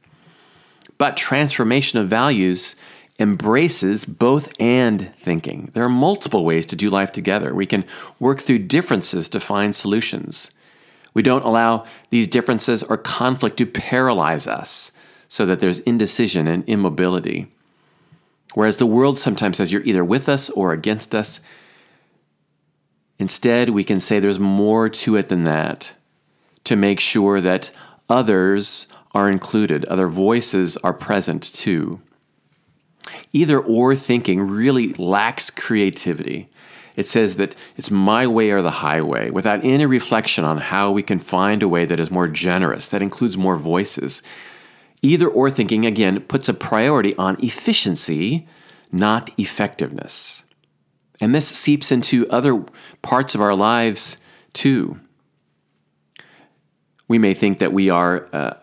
But 0.97 1.17
transformation 1.17 1.99
of 1.99 2.07
values 2.07 2.75
embraces 3.21 4.03
both 4.03 4.51
and 4.59 5.13
thinking. 5.15 5.69
There 5.73 5.83
are 5.83 5.89
multiple 5.89 6.43
ways 6.43 6.65
to 6.67 6.75
do 6.75 6.89
life 6.89 7.11
together. 7.11 7.53
We 7.53 7.65
can 7.65 7.85
work 8.19 8.41
through 8.41 8.59
differences 8.59 9.29
to 9.29 9.39
find 9.39 9.75
solutions. 9.75 10.51
We 11.13 11.21
don't 11.21 11.45
allow 11.45 11.85
these 12.09 12.27
differences 12.27 12.83
or 12.83 12.97
conflict 12.97 13.57
to 13.57 13.65
paralyze 13.65 14.47
us 14.47 14.91
so 15.29 15.45
that 15.45 15.59
there's 15.59 15.79
indecision 15.79 16.47
and 16.47 16.67
immobility. 16.67 17.47
Whereas 18.53 18.77
the 18.77 18.85
world 18.85 19.17
sometimes 19.17 19.57
says 19.57 19.71
you're 19.71 19.83
either 19.83 20.03
with 20.03 20.27
us 20.27 20.49
or 20.49 20.73
against 20.73 21.15
us, 21.15 21.39
instead 23.19 23.69
we 23.69 23.83
can 23.83 23.99
say 23.99 24.19
there's 24.19 24.39
more 24.39 24.89
to 24.89 25.15
it 25.15 25.29
than 25.29 25.43
that 25.43 25.93
to 26.63 26.75
make 26.75 26.99
sure 26.99 27.39
that 27.39 27.71
others 28.09 28.87
are 29.13 29.29
included, 29.29 29.85
other 29.85 30.07
voices 30.07 30.75
are 30.77 30.93
present 30.93 31.43
too. 31.43 32.01
Either 33.33 33.59
or 33.59 33.95
thinking 33.95 34.41
really 34.41 34.93
lacks 34.93 35.49
creativity. 35.49 36.47
It 36.95 37.07
says 37.07 37.35
that 37.37 37.55
it's 37.77 37.89
my 37.89 38.27
way 38.27 38.51
or 38.51 38.61
the 38.61 38.71
highway, 38.71 39.29
without 39.29 39.63
any 39.63 39.85
reflection 39.85 40.43
on 40.43 40.57
how 40.57 40.91
we 40.91 41.03
can 41.03 41.19
find 41.19 41.63
a 41.63 41.67
way 41.67 41.85
that 41.85 41.99
is 41.99 42.11
more 42.11 42.27
generous, 42.27 42.89
that 42.89 43.01
includes 43.01 43.37
more 43.37 43.57
voices. 43.57 44.21
Either 45.01 45.27
or 45.27 45.49
thinking, 45.49 45.85
again, 45.85 46.19
puts 46.21 46.49
a 46.49 46.53
priority 46.53 47.15
on 47.15 47.37
efficiency, 47.43 48.47
not 48.91 49.31
effectiveness. 49.37 50.43
And 51.21 51.33
this 51.33 51.47
seeps 51.47 51.91
into 51.91 52.29
other 52.29 52.65
parts 53.01 53.35
of 53.35 53.41
our 53.41 53.55
lives 53.55 54.17
too. 54.53 54.99
We 57.07 57.17
may 57.17 57.33
think 57.33 57.59
that 57.59 57.73
we 57.73 57.89
are 57.89 58.27
uh, 58.33 58.53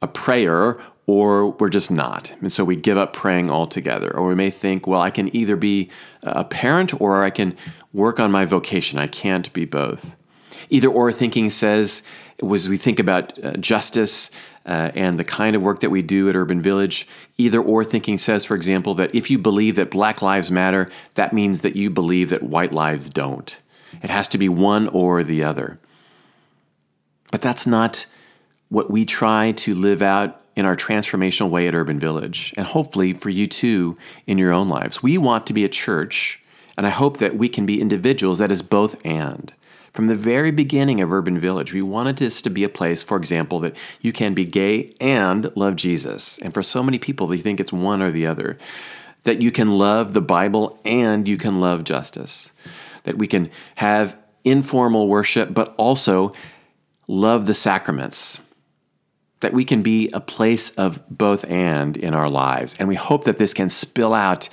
a 0.00 0.08
prayer 0.08 0.78
or 1.06 1.50
we're 1.50 1.68
just 1.68 1.90
not. 1.90 2.32
And 2.40 2.52
so 2.52 2.64
we 2.64 2.76
give 2.76 2.96
up 2.96 3.12
praying 3.12 3.50
altogether. 3.50 4.14
Or 4.16 4.26
we 4.26 4.34
may 4.34 4.50
think, 4.50 4.86
well, 4.86 5.00
I 5.00 5.10
can 5.10 5.34
either 5.36 5.56
be 5.56 5.90
a 6.22 6.44
parent 6.44 6.98
or 7.00 7.24
I 7.24 7.30
can 7.30 7.56
work 7.92 8.18
on 8.18 8.30
my 8.30 8.44
vocation. 8.44 8.98
I 8.98 9.06
can't 9.06 9.52
be 9.52 9.64
both. 9.64 10.16
Either 10.70 10.88
or 10.88 11.12
thinking 11.12 11.50
says, 11.50 12.02
as 12.42 12.68
we 12.68 12.78
think 12.78 12.98
about 12.98 13.42
uh, 13.44 13.52
justice 13.58 14.30
uh, 14.66 14.90
and 14.94 15.18
the 15.18 15.24
kind 15.24 15.54
of 15.54 15.62
work 15.62 15.80
that 15.80 15.90
we 15.90 16.00
do 16.00 16.28
at 16.30 16.36
Urban 16.36 16.62
Village, 16.62 17.06
either 17.36 17.60
or 17.60 17.84
thinking 17.84 18.16
says, 18.16 18.46
for 18.46 18.54
example, 18.54 18.94
that 18.94 19.14
if 19.14 19.30
you 19.30 19.38
believe 19.38 19.76
that 19.76 19.90
black 19.90 20.22
lives 20.22 20.50
matter, 20.50 20.90
that 21.14 21.34
means 21.34 21.60
that 21.60 21.76
you 21.76 21.90
believe 21.90 22.30
that 22.30 22.42
white 22.42 22.72
lives 22.72 23.10
don't. 23.10 23.58
It 24.02 24.10
has 24.10 24.26
to 24.28 24.38
be 24.38 24.48
one 24.48 24.88
or 24.88 25.22
the 25.22 25.44
other. 25.44 25.78
But 27.30 27.42
that's 27.42 27.66
not 27.66 28.06
what 28.68 28.90
we 28.90 29.04
try 29.04 29.52
to 29.52 29.74
live 29.74 30.00
out 30.00 30.40
in 30.56 30.64
our 30.64 30.76
transformational 30.76 31.50
way 31.50 31.66
at 31.66 31.74
Urban 31.74 31.98
Village, 31.98 32.54
and 32.56 32.66
hopefully 32.66 33.12
for 33.12 33.30
you 33.30 33.46
too 33.46 33.96
in 34.26 34.38
your 34.38 34.52
own 34.52 34.68
lives. 34.68 35.02
We 35.02 35.18
want 35.18 35.46
to 35.46 35.52
be 35.52 35.64
a 35.64 35.68
church, 35.68 36.40
and 36.76 36.86
I 36.86 36.90
hope 36.90 37.18
that 37.18 37.36
we 37.36 37.48
can 37.48 37.66
be 37.66 37.80
individuals 37.80 38.38
that 38.38 38.52
is 38.52 38.62
both 38.62 39.04
and. 39.04 39.52
From 39.92 40.08
the 40.08 40.16
very 40.16 40.50
beginning 40.50 41.00
of 41.00 41.12
Urban 41.12 41.38
Village, 41.38 41.72
we 41.72 41.80
wanted 41.80 42.16
this 42.16 42.42
to 42.42 42.50
be 42.50 42.64
a 42.64 42.68
place, 42.68 43.00
for 43.00 43.16
example, 43.16 43.60
that 43.60 43.76
you 44.00 44.12
can 44.12 44.34
be 44.34 44.44
gay 44.44 44.92
and 45.00 45.56
love 45.56 45.76
Jesus. 45.76 46.38
And 46.38 46.52
for 46.52 46.64
so 46.64 46.82
many 46.82 46.98
people, 46.98 47.28
they 47.28 47.38
think 47.38 47.60
it's 47.60 47.72
one 47.72 48.02
or 48.02 48.10
the 48.10 48.26
other. 48.26 48.58
That 49.22 49.40
you 49.40 49.52
can 49.52 49.78
love 49.78 50.12
the 50.12 50.20
Bible 50.20 50.80
and 50.84 51.28
you 51.28 51.36
can 51.36 51.60
love 51.60 51.84
justice. 51.84 52.50
That 53.04 53.18
we 53.18 53.28
can 53.28 53.52
have 53.76 54.20
informal 54.42 55.06
worship, 55.06 55.54
but 55.54 55.74
also 55.76 56.32
love 57.06 57.46
the 57.46 57.54
sacraments, 57.54 58.40
that 59.44 59.52
we 59.52 59.64
can 59.64 59.82
be 59.82 60.08
a 60.14 60.20
place 60.20 60.70
of 60.70 61.02
both 61.10 61.44
and 61.44 61.98
in 61.98 62.14
our 62.14 62.30
lives. 62.30 62.74
And 62.78 62.88
we 62.88 62.94
hope 62.94 63.24
that 63.24 63.36
this 63.36 63.52
can 63.52 63.68
spill 63.68 64.14
out 64.14 64.48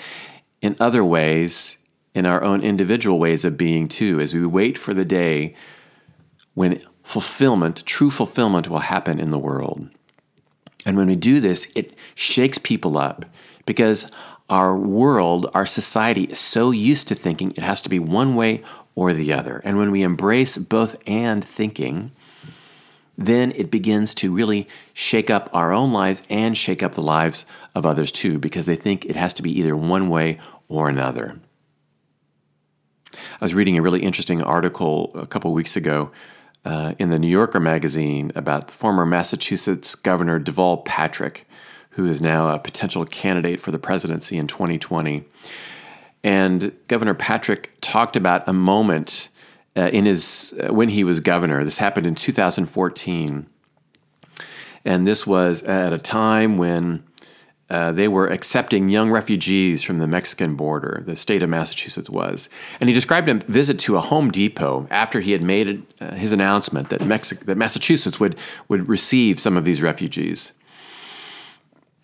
in 0.61 0.75
other 0.81 1.01
ways, 1.01 1.77
in 2.13 2.25
our 2.25 2.43
own 2.43 2.61
individual 2.61 3.17
ways 3.17 3.45
of 3.45 3.55
being 3.55 3.87
too, 3.87 4.19
as 4.19 4.33
we 4.33 4.45
wait 4.45 4.77
for 4.77 4.93
the 4.93 5.05
day 5.05 5.55
when 6.55 6.81
fulfillment, 7.03 7.85
true 7.85 8.11
fulfillment, 8.11 8.67
will 8.67 8.79
happen 8.79 9.17
in 9.17 9.31
the 9.31 9.39
world. 9.39 9.89
And 10.85 10.97
when 10.97 11.07
we 11.07 11.15
do 11.15 11.39
this, 11.39 11.71
it 11.73 11.95
shakes 12.13 12.57
people 12.57 12.97
up 12.97 13.25
because 13.65 14.11
our 14.49 14.75
world, 14.75 15.49
our 15.53 15.65
society 15.65 16.23
is 16.25 16.39
so 16.41 16.71
used 16.71 17.07
to 17.07 17.15
thinking 17.15 17.51
it 17.51 17.63
has 17.63 17.79
to 17.81 17.89
be 17.89 17.99
one 17.99 18.35
way 18.35 18.61
or 18.95 19.13
the 19.13 19.31
other. 19.31 19.61
And 19.63 19.77
when 19.77 19.89
we 19.89 20.03
embrace 20.03 20.57
both 20.57 20.97
and 21.07 21.41
thinking, 21.41 22.11
then 23.25 23.51
it 23.53 23.71
begins 23.71 24.13
to 24.15 24.31
really 24.31 24.67
shake 24.93 25.29
up 25.29 25.49
our 25.53 25.73
own 25.73 25.91
lives 25.91 26.25
and 26.29 26.57
shake 26.57 26.81
up 26.83 26.93
the 26.93 27.01
lives 27.01 27.45
of 27.75 27.85
others 27.85 28.11
too, 28.11 28.39
because 28.39 28.65
they 28.65 28.75
think 28.75 29.05
it 29.05 29.15
has 29.15 29.33
to 29.35 29.41
be 29.43 29.57
either 29.59 29.75
one 29.75 30.09
way 30.09 30.39
or 30.67 30.89
another. 30.89 31.39
I 33.13 33.45
was 33.45 33.53
reading 33.53 33.77
a 33.77 33.81
really 33.81 34.01
interesting 34.01 34.41
article 34.41 35.11
a 35.15 35.27
couple 35.27 35.53
weeks 35.53 35.75
ago 35.75 36.11
uh, 36.63 36.93
in 36.99 37.09
the 37.09 37.19
New 37.19 37.27
Yorker 37.27 37.59
magazine 37.59 38.31
about 38.35 38.71
former 38.71 39.05
Massachusetts 39.05 39.95
Governor 39.95 40.39
Deval 40.39 40.85
Patrick, 40.85 41.47
who 41.91 42.05
is 42.05 42.21
now 42.21 42.49
a 42.49 42.59
potential 42.59 43.05
candidate 43.05 43.59
for 43.59 43.71
the 43.71 43.79
presidency 43.79 44.37
in 44.37 44.47
2020. 44.47 45.23
And 46.23 46.71
Governor 46.87 47.15
Patrick 47.15 47.71
talked 47.81 48.15
about 48.15 48.47
a 48.47 48.53
moment 48.53 49.29
uh, 49.75 49.89
in 49.93 50.05
his 50.05 50.53
uh, 50.61 50.73
when 50.73 50.89
he 50.89 51.03
was 51.03 51.19
governor. 51.19 51.63
This 51.63 51.77
happened 51.77 52.07
in 52.07 52.15
2014, 52.15 53.47
and 54.85 55.07
this 55.07 55.25
was 55.25 55.63
at 55.63 55.93
a 55.93 55.97
time 55.97 56.57
when 56.57 57.03
uh, 57.69 57.91
they 57.93 58.09
were 58.09 58.27
accepting 58.27 58.89
young 58.89 59.09
refugees 59.09 59.81
from 59.81 59.99
the 59.99 60.07
Mexican 60.07 60.55
border. 60.55 61.03
The 61.05 61.15
state 61.15 61.41
of 61.41 61.49
Massachusetts 61.49 62.09
was, 62.09 62.49
and 62.81 62.89
he 62.89 62.93
described 62.93 63.29
a 63.29 63.35
visit 63.35 63.79
to 63.79 63.95
a 63.95 64.01
Home 64.01 64.29
Depot 64.29 64.87
after 64.91 65.21
he 65.21 65.31
had 65.31 65.41
made 65.41 65.85
uh, 66.01 66.15
his 66.15 66.33
announcement 66.33 66.89
that 66.89 66.99
Mexi- 66.99 67.39
that 67.45 67.57
Massachusetts 67.57 68.19
would 68.19 68.37
would 68.67 68.89
receive 68.89 69.39
some 69.39 69.55
of 69.55 69.63
these 69.63 69.81
refugees. 69.81 70.51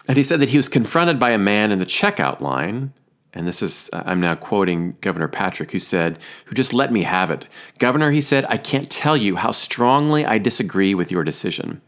And 0.08 0.16
he 0.16 0.24
said 0.24 0.40
that 0.40 0.50
he 0.50 0.58
was 0.58 0.70
confronted 0.70 1.20
by 1.20 1.32
a 1.32 1.38
man 1.38 1.72
in 1.74 1.80
the 1.80 1.86
checkout 1.86 2.40
line 2.40 2.94
and 3.34 3.48
this 3.48 3.62
is, 3.62 3.90
uh, 3.94 4.04
I'm 4.06 4.22
now 4.22 4.36
quoting 4.36 4.98
Governor 5.02 5.28
Patrick, 5.28 5.72
who 5.72 5.80
said, 5.80 6.20
who 6.46 6.56
just 6.56 6.74
let 6.74 6.92
me 6.92 7.04
have 7.04 7.30
it. 7.30 7.48
Governor, 7.78 8.12
he 8.12 8.22
said, 8.22 8.46
I 8.50 8.58
can't 8.58 8.90
tell 8.90 9.18
you 9.18 9.36
how 9.36 9.52
strongly 9.52 10.26
I 10.26 10.38
disagree 10.38 10.96
with 10.96 11.12
your 11.12 11.24
decision. 11.24 11.82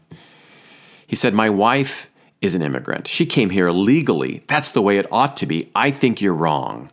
He 1.06 1.16
said, 1.16 1.34
My 1.34 1.50
wife 1.50 2.10
is 2.40 2.54
an 2.54 2.62
immigrant. 2.62 3.08
She 3.08 3.26
came 3.26 3.50
here 3.50 3.70
legally. 3.70 4.42
That's 4.48 4.70
the 4.70 4.82
way 4.82 4.98
it 4.98 5.10
ought 5.10 5.36
to 5.38 5.46
be. 5.46 5.70
I 5.74 5.90
think 5.90 6.20
you're 6.20 6.34
wrong. 6.34 6.90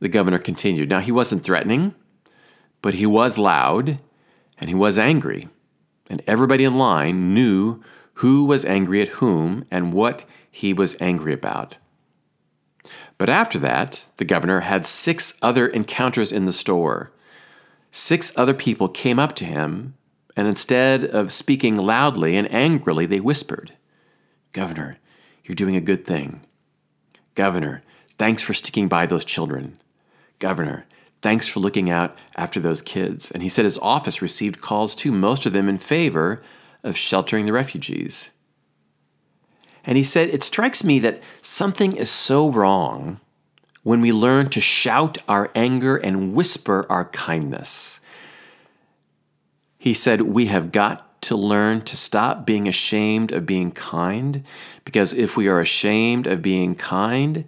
The 0.00 0.08
governor 0.08 0.38
continued. 0.38 0.88
Now, 0.88 0.98
he 0.98 1.12
wasn't 1.12 1.44
threatening, 1.44 1.94
but 2.80 2.94
he 2.94 3.06
was 3.06 3.38
loud 3.38 3.98
and 4.58 4.68
he 4.68 4.74
was 4.74 4.98
angry. 4.98 5.48
And 6.10 6.22
everybody 6.26 6.64
in 6.64 6.74
line 6.74 7.34
knew 7.34 7.82
who 8.14 8.44
was 8.44 8.64
angry 8.64 9.00
at 9.00 9.08
whom 9.08 9.64
and 9.70 9.92
what 9.92 10.24
he 10.50 10.72
was 10.72 10.96
angry 11.00 11.32
about. 11.32 11.76
But 13.18 13.28
after 13.28 13.58
that, 13.60 14.06
the 14.16 14.24
governor 14.24 14.60
had 14.60 14.86
six 14.86 15.38
other 15.42 15.66
encounters 15.68 16.32
in 16.32 16.44
the 16.44 16.52
store. 16.52 17.12
Six 17.90 18.32
other 18.36 18.54
people 18.54 18.88
came 18.88 19.18
up 19.18 19.34
to 19.36 19.44
him, 19.44 19.94
and 20.36 20.48
instead 20.48 21.04
of 21.04 21.30
speaking 21.30 21.76
loudly 21.76 22.36
and 22.36 22.52
angrily, 22.52 23.06
they 23.06 23.20
whispered, 23.20 23.72
Governor, 24.52 24.96
you're 25.44 25.54
doing 25.54 25.76
a 25.76 25.80
good 25.80 26.04
thing. 26.04 26.40
Governor, 27.34 27.82
thanks 28.18 28.42
for 28.42 28.54
sticking 28.54 28.88
by 28.88 29.06
those 29.06 29.24
children. 29.24 29.78
Governor, 30.38 30.86
thanks 31.20 31.48
for 31.48 31.60
looking 31.60 31.90
out 31.90 32.20
after 32.36 32.60
those 32.60 32.82
kids. 32.82 33.30
And 33.30 33.42
he 33.42 33.48
said 33.48 33.64
his 33.64 33.78
office 33.78 34.20
received 34.20 34.60
calls 34.60 34.94
too, 34.94 35.12
most 35.12 35.46
of 35.46 35.52
them 35.52 35.68
in 35.68 35.78
favor 35.78 36.42
of 36.82 36.96
sheltering 36.96 37.46
the 37.46 37.52
refugees. 37.52 38.30
And 39.84 39.96
he 39.96 40.04
said, 40.04 40.30
It 40.30 40.42
strikes 40.42 40.84
me 40.84 40.98
that 41.00 41.22
something 41.42 41.96
is 41.96 42.10
so 42.10 42.50
wrong 42.50 43.20
when 43.82 44.00
we 44.00 44.12
learn 44.12 44.48
to 44.50 44.60
shout 44.60 45.18
our 45.28 45.50
anger 45.54 45.96
and 45.96 46.34
whisper 46.34 46.86
our 46.88 47.06
kindness. 47.06 48.00
He 49.78 49.94
said, 49.94 50.22
We 50.22 50.46
have 50.46 50.72
got 50.72 51.20
to 51.22 51.36
learn 51.36 51.82
to 51.82 51.96
stop 51.96 52.46
being 52.46 52.68
ashamed 52.68 53.32
of 53.32 53.46
being 53.46 53.72
kind, 53.72 54.44
because 54.84 55.12
if 55.12 55.36
we 55.36 55.48
are 55.48 55.60
ashamed 55.60 56.26
of 56.26 56.42
being 56.42 56.74
kind, 56.74 57.44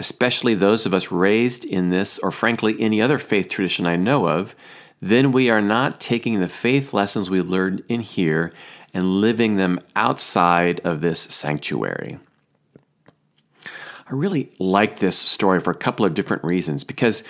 especially 0.00 0.54
those 0.54 0.86
of 0.86 0.94
us 0.94 1.10
raised 1.10 1.64
in 1.64 1.90
this, 1.90 2.18
or 2.18 2.30
frankly, 2.30 2.76
any 2.78 3.00
other 3.00 3.18
faith 3.18 3.48
tradition 3.48 3.86
I 3.86 3.96
know 3.96 4.28
of, 4.28 4.54
then 5.00 5.32
we 5.32 5.48
are 5.50 5.60
not 5.60 6.00
taking 6.00 6.40
the 6.40 6.48
faith 6.48 6.92
lessons 6.92 7.30
we 7.30 7.40
learned 7.40 7.82
in 7.88 8.00
here 8.00 8.52
and 8.94 9.20
living 9.20 9.56
them 9.56 9.80
outside 9.94 10.80
of 10.80 11.00
this 11.00 11.20
sanctuary. 11.20 12.18
I 14.10 14.14
really 14.14 14.50
like 14.58 14.98
this 14.98 15.18
story 15.18 15.60
for 15.60 15.70
a 15.70 15.76
couple 15.76 16.06
of 16.06 16.14
different 16.14 16.42
reasons 16.42 16.82
because 16.82 17.24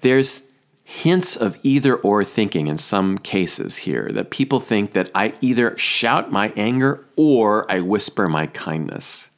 there's 0.00 0.48
hints 0.82 1.36
of 1.36 1.58
either 1.62 1.96
or 1.96 2.24
thinking 2.24 2.66
in 2.66 2.78
some 2.78 3.18
cases 3.18 3.78
here 3.78 4.08
that 4.12 4.30
people 4.30 4.60
think 4.60 4.92
that 4.92 5.10
I 5.14 5.34
either 5.40 5.76
shout 5.78 6.30
my 6.30 6.52
anger 6.56 7.04
or 7.16 7.70
I 7.70 7.80
whisper 7.80 8.28
my 8.28 8.46
kindness. 8.46 9.30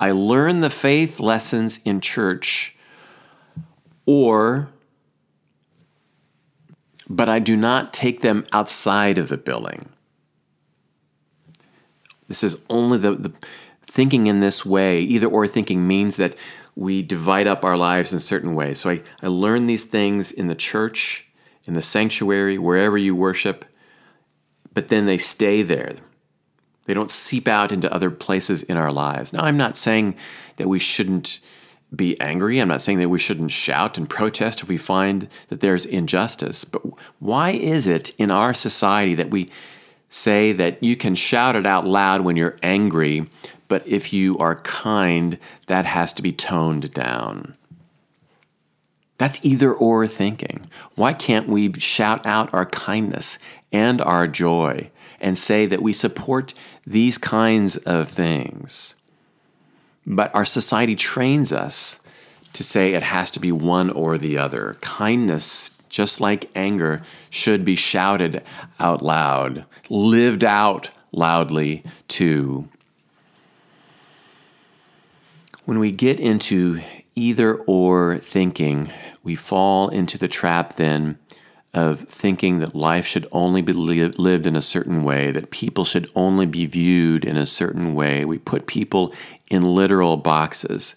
I 0.00 0.12
learn 0.12 0.60
the 0.60 0.70
faith 0.70 1.20
lessons 1.20 1.80
in 1.84 2.00
church 2.00 2.76
or 4.06 4.68
but 7.08 7.28
I 7.28 7.38
do 7.38 7.56
not 7.56 7.92
take 7.92 8.22
them 8.22 8.44
outside 8.52 9.18
of 9.18 9.28
the 9.28 9.36
building. 9.36 9.84
This 12.32 12.42
is 12.42 12.58
only 12.70 12.96
the, 12.96 13.10
the 13.12 13.32
thinking 13.82 14.26
in 14.26 14.40
this 14.40 14.64
way, 14.64 15.02
either 15.02 15.26
or 15.26 15.46
thinking 15.46 15.86
means 15.86 16.16
that 16.16 16.34
we 16.74 17.02
divide 17.02 17.46
up 17.46 17.62
our 17.62 17.76
lives 17.76 18.10
in 18.14 18.20
certain 18.20 18.54
ways. 18.54 18.80
So 18.80 18.88
I, 18.88 19.02
I 19.22 19.26
learn 19.26 19.66
these 19.66 19.84
things 19.84 20.32
in 20.32 20.46
the 20.46 20.54
church, 20.54 21.28
in 21.66 21.74
the 21.74 21.82
sanctuary, 21.82 22.56
wherever 22.56 22.96
you 22.96 23.14
worship, 23.14 23.66
but 24.72 24.88
then 24.88 25.04
they 25.04 25.18
stay 25.18 25.60
there. 25.60 25.94
They 26.86 26.94
don't 26.94 27.10
seep 27.10 27.46
out 27.46 27.70
into 27.70 27.92
other 27.92 28.10
places 28.10 28.62
in 28.62 28.78
our 28.78 28.90
lives. 28.90 29.34
Now, 29.34 29.44
I'm 29.44 29.58
not 29.58 29.76
saying 29.76 30.16
that 30.56 30.68
we 30.68 30.78
shouldn't 30.78 31.38
be 31.94 32.18
angry. 32.18 32.60
I'm 32.60 32.68
not 32.68 32.80
saying 32.80 32.98
that 33.00 33.10
we 33.10 33.18
shouldn't 33.18 33.50
shout 33.50 33.98
and 33.98 34.08
protest 34.08 34.62
if 34.62 34.70
we 34.70 34.78
find 34.78 35.28
that 35.48 35.60
there's 35.60 35.84
injustice. 35.84 36.64
But 36.64 36.82
why 37.18 37.50
is 37.50 37.86
it 37.86 38.14
in 38.16 38.30
our 38.30 38.54
society 38.54 39.14
that 39.16 39.30
we 39.30 39.50
say 40.12 40.52
that 40.52 40.82
you 40.82 40.94
can 40.94 41.14
shout 41.14 41.56
it 41.56 41.66
out 41.66 41.86
loud 41.86 42.20
when 42.20 42.36
you're 42.36 42.58
angry, 42.62 43.26
but 43.66 43.86
if 43.88 44.12
you 44.12 44.36
are 44.38 44.56
kind, 44.56 45.38
that 45.66 45.86
has 45.86 46.12
to 46.12 46.22
be 46.22 46.32
toned 46.32 46.92
down. 46.92 47.56
That's 49.16 49.42
either 49.44 49.72
or 49.72 50.06
thinking. 50.06 50.68
Why 50.94 51.14
can't 51.14 51.48
we 51.48 51.72
shout 51.78 52.26
out 52.26 52.52
our 52.52 52.66
kindness 52.66 53.38
and 53.72 54.00
our 54.02 54.28
joy 54.28 54.90
and 55.20 55.38
say 55.38 55.64
that 55.66 55.82
we 55.82 55.92
support 55.92 56.52
these 56.86 57.16
kinds 57.16 57.78
of 57.78 58.08
things? 58.08 58.94
But 60.06 60.34
our 60.34 60.44
society 60.44 60.96
trains 60.96 61.52
us 61.52 62.00
to 62.52 62.62
say 62.62 62.92
it 62.92 63.02
has 63.02 63.30
to 63.30 63.40
be 63.40 63.52
one 63.52 63.88
or 63.88 64.18
the 64.18 64.36
other. 64.36 64.76
Kindness 64.82 65.70
just 65.92 66.20
like 66.20 66.50
anger, 66.56 67.02
should 67.30 67.64
be 67.64 67.76
shouted 67.76 68.42
out 68.80 69.02
loud, 69.02 69.64
lived 69.88 70.42
out 70.42 70.90
loudly 71.12 71.84
too. 72.08 72.68
When 75.66 75.78
we 75.78 75.92
get 75.92 76.18
into 76.18 76.80
either 77.14 77.54
or 77.54 78.18
thinking, 78.18 78.90
we 79.22 79.36
fall 79.36 79.90
into 79.90 80.18
the 80.18 80.26
trap 80.26 80.74
then 80.74 81.18
of 81.74 82.00
thinking 82.08 82.58
that 82.58 82.74
life 82.74 83.06
should 83.06 83.28
only 83.30 83.62
be 83.62 83.72
lived 83.72 84.46
in 84.46 84.56
a 84.56 84.62
certain 84.62 85.04
way, 85.04 85.30
that 85.30 85.50
people 85.50 85.84
should 85.84 86.10
only 86.14 86.46
be 86.46 86.66
viewed 86.66 87.24
in 87.24 87.36
a 87.36 87.46
certain 87.46 87.94
way. 87.94 88.24
We 88.24 88.38
put 88.38 88.66
people 88.66 89.14
in 89.48 89.74
literal 89.74 90.16
boxes. 90.16 90.94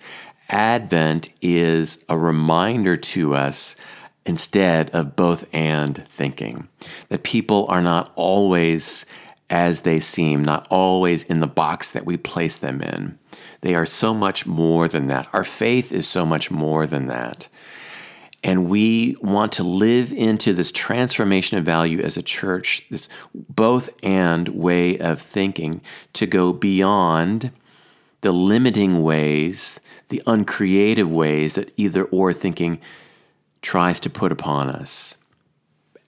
Advent 0.49 1.29
is 1.41 2.03
a 2.07 2.17
reminder 2.17 2.95
to 2.95 3.35
us 3.35 3.75
instead 4.25 4.89
of 4.91 5.15
both 5.15 5.45
and 5.53 6.07
thinking. 6.07 6.67
That 7.09 7.23
people 7.23 7.65
are 7.69 7.81
not 7.81 8.11
always 8.15 9.05
as 9.49 9.81
they 9.81 9.99
seem, 9.99 10.43
not 10.43 10.67
always 10.69 11.23
in 11.23 11.39
the 11.39 11.47
box 11.47 11.91
that 11.91 12.05
we 12.05 12.17
place 12.17 12.57
them 12.57 12.81
in. 12.81 13.19
They 13.61 13.75
are 13.75 13.85
so 13.85 14.13
much 14.13 14.45
more 14.45 14.87
than 14.87 15.07
that. 15.07 15.27
Our 15.33 15.43
faith 15.43 15.91
is 15.91 16.07
so 16.07 16.25
much 16.25 16.49
more 16.49 16.87
than 16.87 17.07
that. 17.07 17.47
And 18.43 18.69
we 18.69 19.15
want 19.21 19.51
to 19.53 19.63
live 19.63 20.11
into 20.11 20.53
this 20.53 20.71
transformation 20.71 21.57
of 21.57 21.65
value 21.65 21.99
as 21.99 22.15
a 22.15 22.21
church, 22.21 22.87
this 22.89 23.09
both 23.33 23.89
and 24.03 24.49
way 24.49 24.99
of 24.99 25.19
thinking 25.19 25.81
to 26.13 26.27
go 26.27 26.53
beyond 26.53 27.51
the 28.21 28.31
limiting 28.31 29.01
ways, 29.01 29.79
the 30.09 30.21
uncreative 30.27 31.09
ways 31.09 31.55
that 31.55 31.73
either 31.75 32.05
or 32.05 32.33
thinking 32.33 32.79
tries 33.65 33.99
to 33.99 34.09
put 34.09 34.31
upon 34.31 34.69
us. 34.69 35.17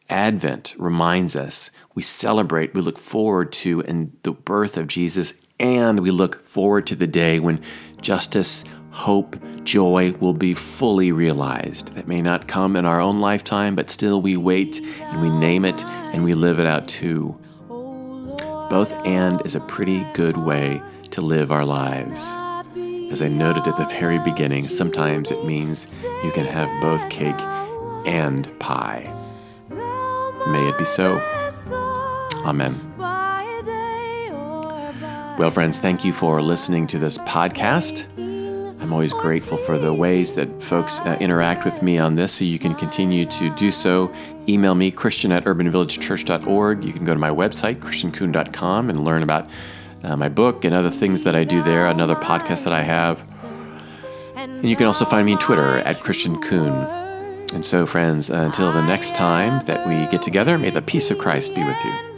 Advent 0.10 0.76
reminds 0.78 1.36
us 1.36 1.72
we 1.96 2.04
celebrate, 2.04 2.74
we 2.76 2.82
look 2.82 3.00
forward 3.00 3.52
to 3.52 3.82
in 3.82 4.16
the 4.22 4.32
birth 4.32 4.78
of 4.78 4.88
Jesus, 4.88 5.34
and 5.60 6.00
we 6.00 6.12
look 6.12 6.46
forward 6.46 6.86
to 6.88 6.96
the 6.96 7.08
day 7.08 7.40
when 7.40 7.60
justice, 8.00 8.64
hope, 8.92 9.36
joy 9.64 10.12
will 10.20 10.36
be 10.36 10.54
fully 10.54 11.12
realized. 11.12 11.94
That 11.96 12.08
may 12.08 12.22
not 12.22 12.48
come 12.48 12.76
in 12.76 12.86
our 12.86 13.02
own 13.02 13.20
lifetime, 13.20 13.76
but 13.76 13.90
still 13.90 14.22
we 14.22 14.38
wait 14.38 14.80
and 14.80 15.22
we 15.22 15.30
name 15.30 15.66
it 15.66 15.84
and 15.84 16.24
we 16.24 16.36
live 16.36 16.60
it 16.60 16.68
out 16.68 16.88
too. 16.88 17.38
Both 17.68 18.94
and 19.04 19.44
is 19.46 19.56
a 19.56 19.62
pretty 19.62 20.06
good 20.14 20.38
way 20.38 20.80
to 21.10 21.22
live 21.22 21.52
our 21.52 21.66
lives. 21.66 22.32
As 23.12 23.22
I 23.22 23.30
noted 23.30 23.68
at 23.68 23.78
the 23.78 23.86
very 23.86 24.20
beginning, 24.20 24.68
sometimes 24.68 25.32
it 25.32 25.46
means 25.46 26.04
you 26.24 26.32
can 26.32 26.46
have 26.46 26.70
both 26.82 27.10
cake 27.10 27.40
and 28.06 28.48
pie. 28.60 29.04
May 29.70 30.68
it 30.68 30.78
be 30.78 30.86
so. 30.86 31.20
Amen. 32.46 32.82
Well, 35.38 35.52
friends, 35.52 35.80
thank 35.80 36.04
you 36.04 36.14
for 36.14 36.42
listening 36.42 36.88
to 36.88 37.00
this 37.00 37.18
podcast. 37.20 38.06
I'm 38.18 38.94
always 38.94 39.14
grateful 39.14 39.58
for 39.58 39.78
the 39.78 39.94
ways 39.94 40.34
that 40.36 40.64
folks 40.64 41.00
uh, 41.02 41.18
interact 41.20 41.66
with 41.66 41.82
me 41.82 41.98
on 41.98 42.16
this, 42.16 42.34
so 42.34 42.46
you 42.46 42.58
can 42.58 42.74
continue 42.74 43.26
to 43.26 43.54
do 43.56 43.70
so. 43.70 44.14
Email 44.48 44.76
me, 44.76 44.92
christian 44.92 45.32
at 45.32 45.44
urbanvillagechurch.org. 45.44 46.84
You 46.84 46.94
can 46.94 47.04
go 47.04 47.14
to 47.14 47.20
my 47.20 47.30
website, 47.30 47.78
christiancoon.com, 47.78 48.90
and 48.90 49.04
learn 49.04 49.24
about 49.24 49.50
uh, 50.04 50.16
my 50.16 50.30
book 50.30 50.64
and 50.66 50.74
other 50.74 50.92
things 50.92 51.24
that 51.24 51.36
I 51.36 51.44
do 51.44 51.62
there, 51.64 51.88
another 51.88 52.16
podcast 52.16 52.64
that 52.64 52.74
I 52.74 52.84
have. 52.84 53.38
And 54.36 54.70
you 54.70 54.76
can 54.76 54.86
also 54.86 55.06
find 55.06 55.26
me 55.26 55.34
on 55.34 55.40
Twitter 55.40 55.78
at 55.80 56.00
Christian 56.00 56.42
Coon. 56.42 56.74
And 57.54 57.66
so, 57.66 57.86
friends, 57.86 58.30
until 58.30 58.72
the 58.72 58.86
next 58.86 59.16
time 59.16 59.66
that 59.66 59.88
we 59.88 60.06
get 60.12 60.22
together, 60.22 60.58
may 60.58 60.70
the 60.70 60.82
peace 60.82 61.12
of 61.12 61.18
Christ 61.18 61.56
be 61.56 61.64
with 61.64 61.78
you. 61.84 62.17